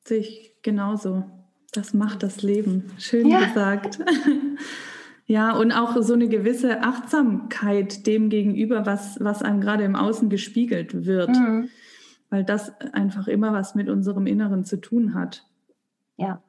[0.06, 1.24] sehe ich genauso.
[1.72, 2.92] Das macht das Leben.
[3.00, 3.40] Schön ja.
[3.46, 4.00] gesagt.
[5.26, 10.30] ja, und auch so eine gewisse Achtsamkeit dem gegenüber, was, was einem gerade im Außen
[10.30, 11.30] gespiegelt wird.
[11.30, 11.70] Mhm.
[12.30, 15.44] Weil das einfach immer was mit unserem Inneren zu tun hat.
[16.18, 16.42] Ja.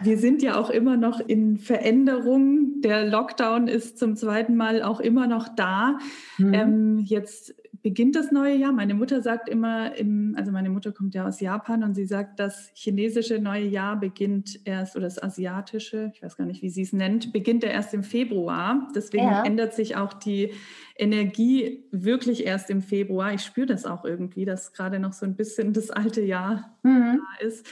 [0.00, 2.82] Wir sind ja auch immer noch in Veränderung.
[2.82, 5.98] Der Lockdown ist zum zweiten Mal auch immer noch da.
[6.38, 6.54] Mhm.
[6.54, 7.54] Ähm, jetzt
[7.86, 8.72] beginnt das neue Jahr.
[8.72, 12.40] Meine Mutter sagt immer, im, also meine Mutter kommt ja aus Japan und sie sagt,
[12.40, 16.82] das chinesische neue Jahr beginnt erst, oder das asiatische, ich weiß gar nicht, wie sie
[16.82, 18.88] es nennt, beginnt ja erst im Februar.
[18.94, 19.44] Deswegen ja.
[19.44, 20.50] ändert sich auch die
[20.96, 23.32] Energie wirklich erst im Februar.
[23.34, 27.20] Ich spüre das auch irgendwie, dass gerade noch so ein bisschen das alte Jahr mhm.
[27.40, 27.66] da ist.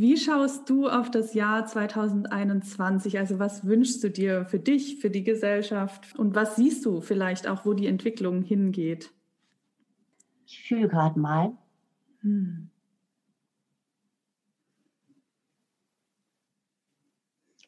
[0.00, 3.18] Wie schaust du auf das Jahr 2021?
[3.18, 6.18] Also was wünschst du dir für dich, für die Gesellschaft?
[6.18, 9.12] Und was siehst du vielleicht auch, wo die Entwicklung hingeht?
[10.46, 11.52] Ich fühle gerade mal.
[12.22, 12.70] Hm.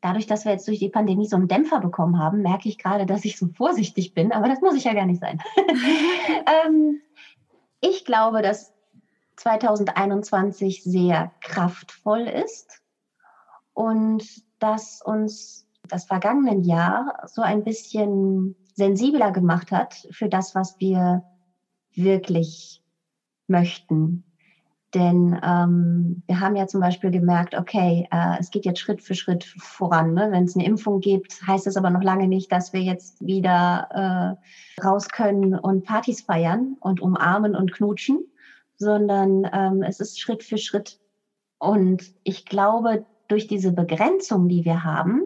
[0.00, 3.04] Dadurch, dass wir jetzt durch die Pandemie so einen Dämpfer bekommen haben, merke ich gerade,
[3.04, 5.38] dass ich so vorsichtig bin, aber das muss ich ja gar nicht sein.
[6.66, 7.02] ähm,
[7.82, 8.71] ich glaube, dass
[9.42, 12.80] 2021 sehr kraftvoll ist
[13.74, 14.24] und
[14.60, 21.24] dass uns das vergangene Jahr so ein bisschen sensibler gemacht hat für das, was wir
[21.92, 22.84] wirklich
[23.48, 24.24] möchten.
[24.94, 29.14] Denn ähm, wir haben ja zum Beispiel gemerkt, okay, äh, es geht jetzt Schritt für
[29.14, 30.14] Schritt voran.
[30.14, 30.28] Ne?
[30.30, 34.38] Wenn es eine Impfung gibt, heißt es aber noch lange nicht, dass wir jetzt wieder
[34.78, 38.20] äh, raus können und Partys feiern und umarmen und knutschen,
[38.82, 41.00] sondern ähm, es ist Schritt für Schritt.
[41.58, 45.22] Und ich glaube, durch diese Begrenzung, die wir haben,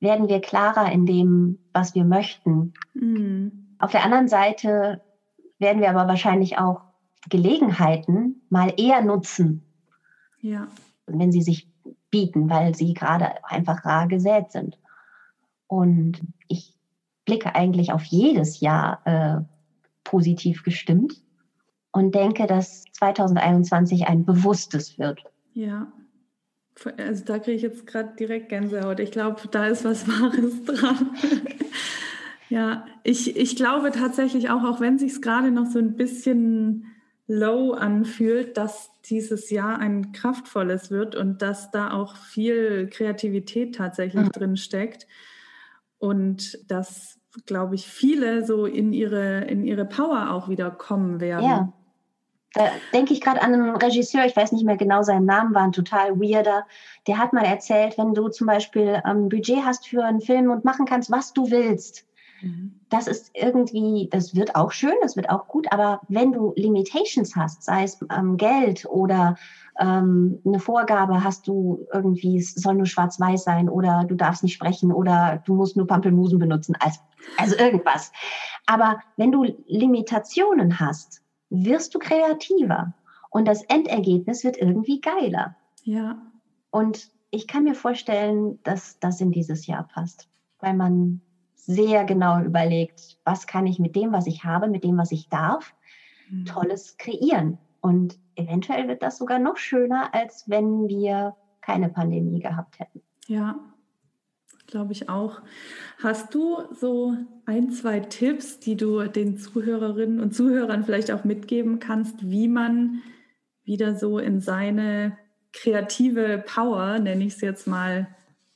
[0.00, 2.74] werden wir klarer in dem, was wir möchten.
[2.94, 3.76] Mhm.
[3.78, 5.00] Auf der anderen Seite
[5.58, 6.82] werden wir aber wahrscheinlich auch
[7.30, 9.62] Gelegenheiten mal eher nutzen,
[10.40, 10.68] ja.
[11.06, 11.68] wenn sie sich
[12.10, 14.78] bieten, weil sie gerade einfach rar gesät sind.
[15.66, 16.74] Und ich
[17.24, 19.40] blicke eigentlich auf jedes Jahr äh,
[20.04, 21.25] positiv gestimmt
[21.96, 25.24] und denke, dass 2021 ein bewusstes wird.
[25.54, 25.90] Ja.
[26.98, 29.00] Also da kriege ich jetzt gerade direkt Gänsehaut.
[29.00, 31.16] Ich glaube, da ist was Wahres dran.
[32.50, 36.84] ja, ich, ich glaube tatsächlich auch, auch wenn sich es gerade noch so ein bisschen
[37.26, 44.26] low anfühlt, dass dieses Jahr ein kraftvolles wird und dass da auch viel Kreativität tatsächlich
[44.26, 44.32] mhm.
[44.32, 45.06] drin steckt
[45.96, 51.48] und dass, glaube ich, viele so in ihre, in ihre Power auch wieder kommen werden.
[51.48, 51.72] Ja.
[52.54, 55.62] Da denke ich gerade an einen Regisseur, ich weiß nicht mehr genau seinen Namen, war
[55.62, 56.66] ein total weirder.
[57.06, 60.50] Der hat mal erzählt, wenn du zum Beispiel ein ähm, Budget hast für einen Film
[60.50, 62.06] und machen kannst, was du willst,
[62.42, 62.80] Mhm.
[62.88, 67.34] Das ist irgendwie, das wird auch schön, das wird auch gut, aber wenn du Limitations
[67.34, 69.36] hast, sei es ähm, Geld oder
[69.80, 74.54] ähm, eine Vorgabe hast du irgendwie, es soll nur schwarz-weiß sein oder du darfst nicht
[74.54, 77.00] sprechen oder du musst nur Pampelmusen benutzen, also,
[77.36, 78.12] also irgendwas.
[78.66, 82.94] Aber wenn du Limitationen hast, wirst du kreativer
[83.30, 85.56] und das Endergebnis wird irgendwie geiler.
[85.82, 86.20] Ja.
[86.70, 90.28] Und ich kann mir vorstellen, dass das in dieses Jahr passt,
[90.60, 91.20] weil man
[91.54, 95.28] sehr genau überlegt, was kann ich mit dem, was ich habe, mit dem, was ich
[95.28, 95.74] darf,
[96.30, 96.44] mhm.
[96.44, 97.58] Tolles kreieren.
[97.80, 103.02] Und eventuell wird das sogar noch schöner, als wenn wir keine Pandemie gehabt hätten.
[103.26, 103.58] Ja,
[104.66, 105.42] glaube ich auch.
[106.02, 111.78] Hast du so ein, zwei Tipps, die du den Zuhörerinnen und Zuhörern vielleicht auch mitgeben
[111.78, 113.02] kannst, wie man
[113.64, 115.18] wieder so in seine
[115.52, 118.08] kreative Power, nenne ich es jetzt mal,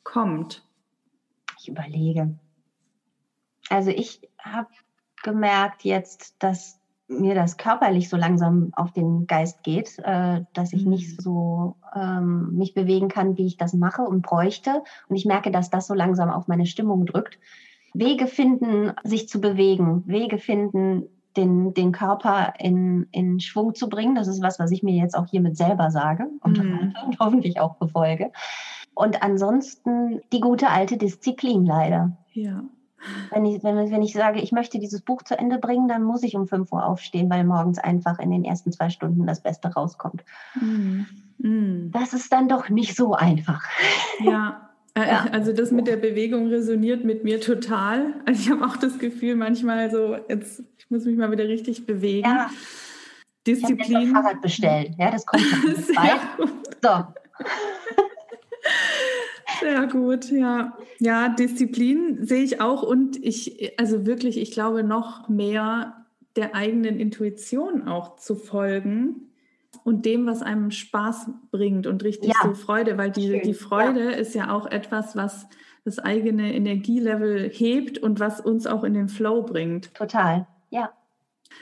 [0.03, 0.63] kommt?
[1.59, 2.39] Ich überlege.
[3.69, 4.69] Also ich habe
[5.23, 6.80] gemerkt jetzt, dass
[7.11, 11.23] mir das körperlich so langsam auf den Geist geht, äh, dass ich nicht mhm.
[11.23, 14.83] so ähm, mich bewegen kann, wie ich das mache und bräuchte.
[15.09, 17.39] Und ich merke, dass das so langsam auf meine Stimmung drückt.
[17.93, 24.15] Wege finden, sich zu bewegen, Wege finden, den, den Körper in, in Schwung zu bringen.
[24.15, 26.95] Das ist was, was ich mir jetzt auch hiermit selber sage und, mhm.
[27.07, 28.31] und hoffentlich auch befolge.
[28.95, 32.17] Und ansonsten die gute alte Disziplin leider.
[32.33, 32.65] Ja.
[33.31, 36.23] Wenn ich, wenn, wenn ich sage, ich möchte dieses Buch zu Ende bringen, dann muss
[36.23, 39.69] ich um 5 Uhr aufstehen, weil morgens einfach in den ersten zwei Stunden das Beste
[39.69, 40.25] rauskommt.
[40.61, 41.03] Mm.
[41.39, 41.91] Mm.
[41.93, 43.63] Das ist dann doch nicht so einfach.
[44.21, 44.67] Ja.
[44.97, 45.27] Äh, ja.
[45.31, 48.15] Also das mit der Bewegung resoniert mit mir total.
[48.27, 51.87] Also ich habe auch das Gefühl manchmal so, jetzt ich muss mich mal wieder richtig
[51.87, 52.29] bewegen.
[52.29, 52.51] Ja.
[53.47, 54.03] Disziplin.
[54.03, 54.97] Ich Fahrrad bestellt.
[54.99, 55.45] Ja, das kommt
[55.95, 56.21] bald.
[56.83, 57.05] So.
[59.61, 60.77] Sehr gut, ja.
[60.99, 66.07] Ja, Disziplin sehe ich auch und ich, also wirklich, ich glaube noch mehr
[66.37, 69.31] der eigenen Intuition auch zu folgen
[69.85, 72.41] und dem, was einem Spaß bringt und richtig ja.
[72.43, 74.17] so Freude, weil die, die Freude ja.
[74.17, 75.47] ist ja auch etwas, was
[75.85, 79.95] das eigene Energielevel hebt und was uns auch in den Flow bringt.
[79.95, 80.91] Total, ja.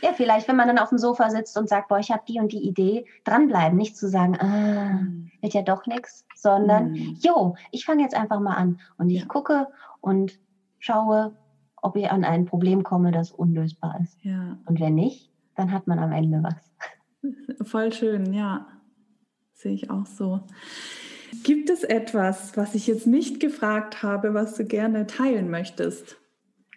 [0.03, 2.38] Ja, vielleicht, wenn man dann auf dem Sofa sitzt und sagt, boah, ich habe die
[2.38, 5.30] und die Idee, dranbleiben, nicht zu sagen, ah, mhm.
[5.40, 7.16] wird ja doch nichts, sondern, mhm.
[7.20, 9.26] jo, ich fange jetzt einfach mal an und ich ja.
[9.26, 9.66] gucke
[10.01, 10.39] und
[10.78, 11.36] schaue,
[11.82, 14.24] ob ich an ein Problem komme, das unlösbar ist.
[14.24, 14.59] Ja.
[14.66, 16.72] Und wenn nicht, dann hat man am Ende was.
[17.68, 18.66] Voll schön, ja.
[19.53, 20.41] Sehe ich auch so.
[21.43, 26.16] Gibt es etwas, was ich jetzt nicht gefragt habe, was du gerne teilen möchtest?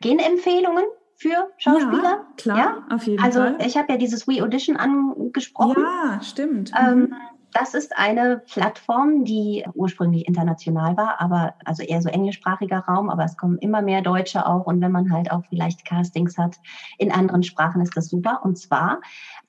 [0.02, 0.86] Genempfehlungen?
[1.22, 2.04] für Schauspieler.
[2.04, 2.96] Ja, klar, ja?
[2.96, 3.54] auf jeden also, Fall.
[3.54, 5.84] Also ich habe ja dieses We Audition angesprochen.
[5.84, 6.72] Ja, stimmt.
[6.76, 7.16] Ähm, mhm.
[7.54, 13.26] Das ist eine Plattform, die ursprünglich international war, aber also eher so englischsprachiger Raum, aber
[13.26, 16.58] es kommen immer mehr Deutsche auch und wenn man halt auch vielleicht Castings hat
[16.98, 18.42] in anderen Sprachen, ist das super.
[18.44, 19.02] Und zwar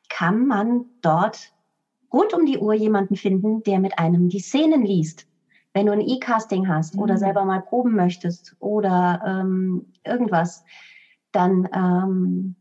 [0.09, 1.53] kann man dort
[2.13, 5.27] rund um die Uhr jemanden finden, der mit einem die Szenen liest.
[5.73, 7.03] Wenn du ein E-Casting hast mhm.
[7.03, 10.65] oder selber mal proben möchtest oder ähm, irgendwas,
[11.31, 12.57] dann ähm,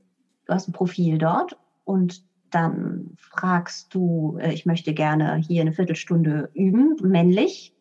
[0.46, 5.74] du hast ein Profil dort und dann fragst du, äh, ich möchte gerne hier eine
[5.74, 7.74] Viertelstunde üben, männlich,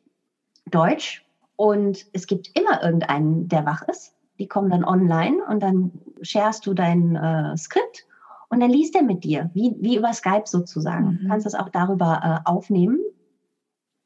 [0.70, 1.24] Deutsch.
[1.56, 4.14] Und es gibt immer irgendeinen, der wach ist.
[4.38, 5.92] Die kommen dann online und dann
[6.22, 8.06] sharest du dein äh, Skript
[8.48, 11.12] Und dann liest er mit dir, wie, wie über Skype sozusagen.
[11.12, 11.18] Mhm.
[11.18, 13.00] Du kannst das auch darüber äh, aufnehmen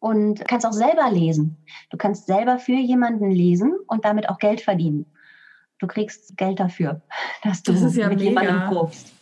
[0.00, 1.56] und kannst auch selber lesen.
[1.90, 5.06] Du kannst selber für jemanden lesen und damit auch Geld verdienen.
[5.78, 7.02] Du kriegst Geld dafür,
[7.42, 8.30] dass du das ja mit mega.
[8.30, 9.12] jemandem probst.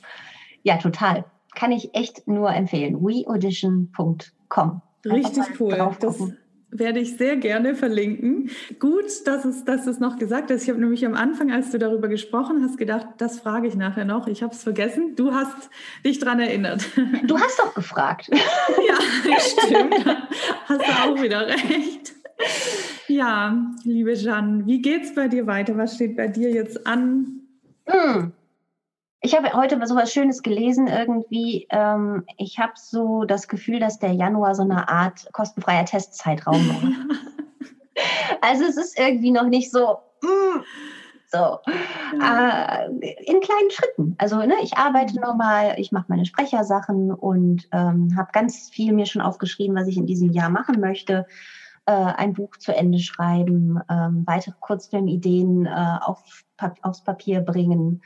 [0.63, 1.25] Ja, total.
[1.55, 3.03] Kann ich echt nur empfehlen.
[3.03, 4.83] weaudition.com.
[5.05, 5.77] Richtig cool.
[6.01, 6.33] Das
[6.73, 8.51] werde ich sehr gerne verlinken.
[8.79, 10.63] Gut, dass es, dass es noch gesagt hast.
[10.63, 14.07] Ich habe nämlich am Anfang, als du darüber gesprochen hast, gedacht, das frage ich nachher
[14.07, 14.27] noch.
[14.27, 15.15] Ich habe es vergessen.
[15.15, 15.71] Du hast
[16.05, 16.85] dich daran erinnert.
[17.25, 18.29] Du hast doch gefragt.
[18.33, 20.05] ja, stimmt.
[20.67, 22.15] Hast du auch wieder recht.
[23.07, 25.77] Ja, liebe Jeanne, wie geht's bei dir weiter?
[25.77, 27.43] Was steht bei dir jetzt an?
[27.87, 28.33] Hm.
[29.25, 31.69] Ich habe heute so was Schönes gelesen irgendwie.
[31.71, 36.83] Ähm, ich habe so das Gefühl, dass der Januar so eine Art kostenfreier Testzeitraum war.
[38.41, 40.61] also es ist irgendwie noch nicht so, mm,
[41.29, 41.59] so
[42.21, 42.87] äh,
[43.25, 44.17] in kleinen Schritten.
[44.19, 49.07] Also ne, ich arbeite normal, ich mache meine Sprechersachen und ähm, habe ganz viel mir
[49.07, 51.29] schon aufgeschrieben, was ich in diesem Jahr machen möchte.
[51.87, 56.43] Äh, ein Buch zu Ende schreiben, ähm, weitere Kurzfilmideen äh, auf,
[56.83, 58.03] aufs Papier bringen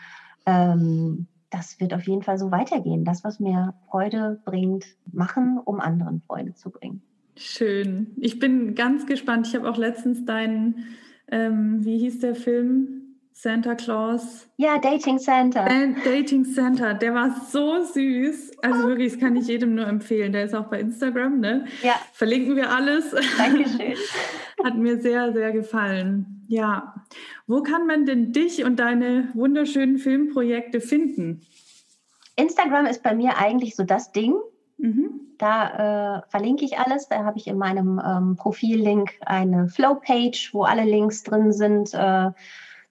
[0.47, 3.05] ähm, das wird auf jeden Fall so weitergehen.
[3.05, 7.03] Das, was mir Freude bringt, machen, um anderen Freude zu bringen.
[7.37, 8.15] Schön.
[8.19, 9.47] Ich bin ganz gespannt.
[9.47, 10.87] Ich habe auch letztens deinen,
[11.31, 13.03] ähm, wie hieß der Film?
[13.39, 14.49] Santa Claus.
[14.57, 15.69] Ja, Dating Santa.
[16.05, 18.53] Dating Santa, der war so süß.
[18.63, 20.33] Also wirklich, das kann ich jedem nur empfehlen.
[20.33, 21.67] Der ist auch bei Instagram, ne?
[21.83, 21.97] Ja.
[22.15, 23.15] Verlinken wir alles.
[23.37, 23.95] Dankeschön.
[24.65, 26.36] Hat mir sehr, sehr gefallen.
[26.49, 26.95] Ja.
[27.47, 31.43] Wo kann man denn dich und deine wunderschönen Filmprojekte finden?
[32.37, 34.35] Instagram ist bei mir eigentlich so das Ding.
[34.79, 35.21] Mhm.
[35.39, 37.09] Da äh, verlinke ich alles.
[37.09, 41.93] Da habe ich in meinem ähm, Profil-Link eine Flow-Page, wo alle Links drin sind.
[41.95, 42.31] Äh,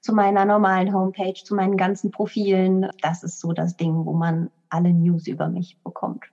[0.05, 2.87] zu meiner normalen Homepage, zu meinen ganzen Profilen.
[3.01, 6.25] Das ist so das Ding, wo man alle News über mich bekommt.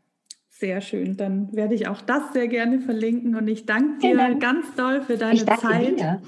[0.50, 1.16] Sehr schön.
[1.16, 4.42] Dann werde ich auch das sehr gerne verlinken und ich danke dir Dank.
[4.42, 5.98] ganz doll für deine Zeit.
[5.98, 6.20] Dir.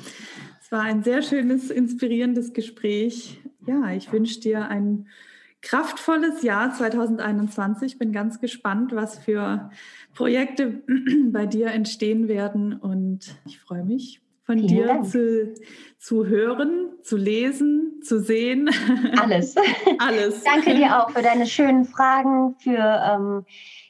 [0.64, 3.38] Es war ein sehr schönes, inspirierendes Gespräch.
[3.66, 5.08] Ja, ich wünsche dir ein
[5.60, 7.98] kraftvolles Jahr 2021.
[7.98, 9.68] Bin ganz gespannt, was für
[10.14, 10.82] Projekte
[11.26, 15.54] bei dir entstehen werden und ich freue mich von Vielen dir zu,
[15.98, 18.70] zu hören, zu lesen, zu sehen.
[19.20, 19.54] Alles.
[19.98, 20.44] Alles.
[20.44, 23.44] Danke dir auch für deine schönen Fragen, für ähm,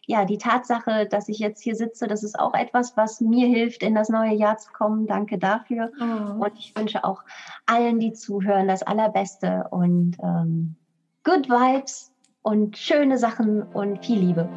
[0.07, 2.07] ja, die Tatsache, dass ich jetzt hier sitze.
[2.07, 5.07] Das ist auch etwas, was mir hilft, in das neue Jahr zu kommen.
[5.07, 5.91] Danke dafür.
[6.01, 6.45] Oh.
[6.45, 7.23] Und ich wünsche auch
[7.67, 10.77] allen, die zuhören, das Allerbeste und ähm,
[11.25, 14.49] Good Vibes und schöne Sachen und viel Liebe.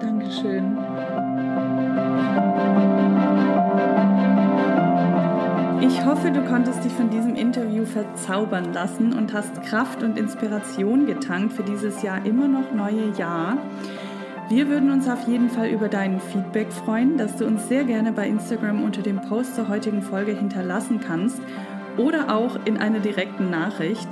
[0.00, 0.76] Dankeschön.
[5.82, 11.06] Ich hoffe, du konntest dich von diesem Interview verzaubern lassen und hast Kraft und Inspiration
[11.06, 13.56] getankt für dieses Jahr immer noch neue Jahr.
[14.50, 18.12] Wir würden uns auf jeden Fall über dein Feedback freuen, das du uns sehr gerne
[18.12, 21.40] bei Instagram unter dem Post zur heutigen Folge hinterlassen kannst
[21.96, 24.08] oder auch in einer direkten Nachricht.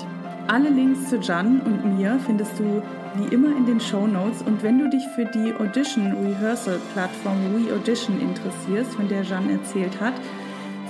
[0.47, 2.83] Alle Links zu Jan und mir findest du
[3.17, 7.37] wie immer in den Show Notes und wenn du dich für die Audition Rehearsal Plattform
[7.55, 10.15] WeAudition interessierst, von der Jan erzählt hat,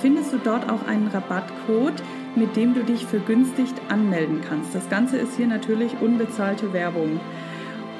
[0.00, 2.02] findest du dort auch einen Rabattcode,
[2.36, 4.74] mit dem du dich vergünstigt anmelden kannst.
[4.74, 7.20] Das Ganze ist hier natürlich unbezahlte Werbung.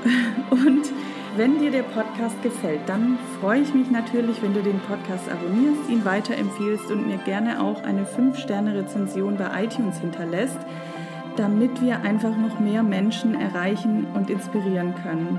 [0.51, 0.93] Und
[1.37, 5.89] wenn dir der Podcast gefällt, dann freue ich mich natürlich, wenn du den Podcast abonnierst,
[5.89, 10.59] ihn weiterempfiehlst und mir gerne auch eine 5-Sterne-Rezension bei iTunes hinterlässt,
[11.37, 15.39] damit wir einfach noch mehr Menschen erreichen und inspirieren können.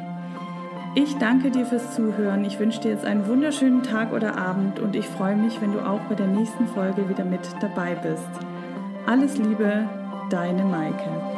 [0.95, 2.43] Ich danke dir fürs Zuhören.
[2.45, 5.79] Ich wünsche dir jetzt einen wunderschönen Tag oder Abend und ich freue mich, wenn du
[5.79, 8.27] auch bei der nächsten Folge wieder mit dabei bist.
[9.05, 9.87] Alles Liebe,
[10.31, 11.28] deine Maike.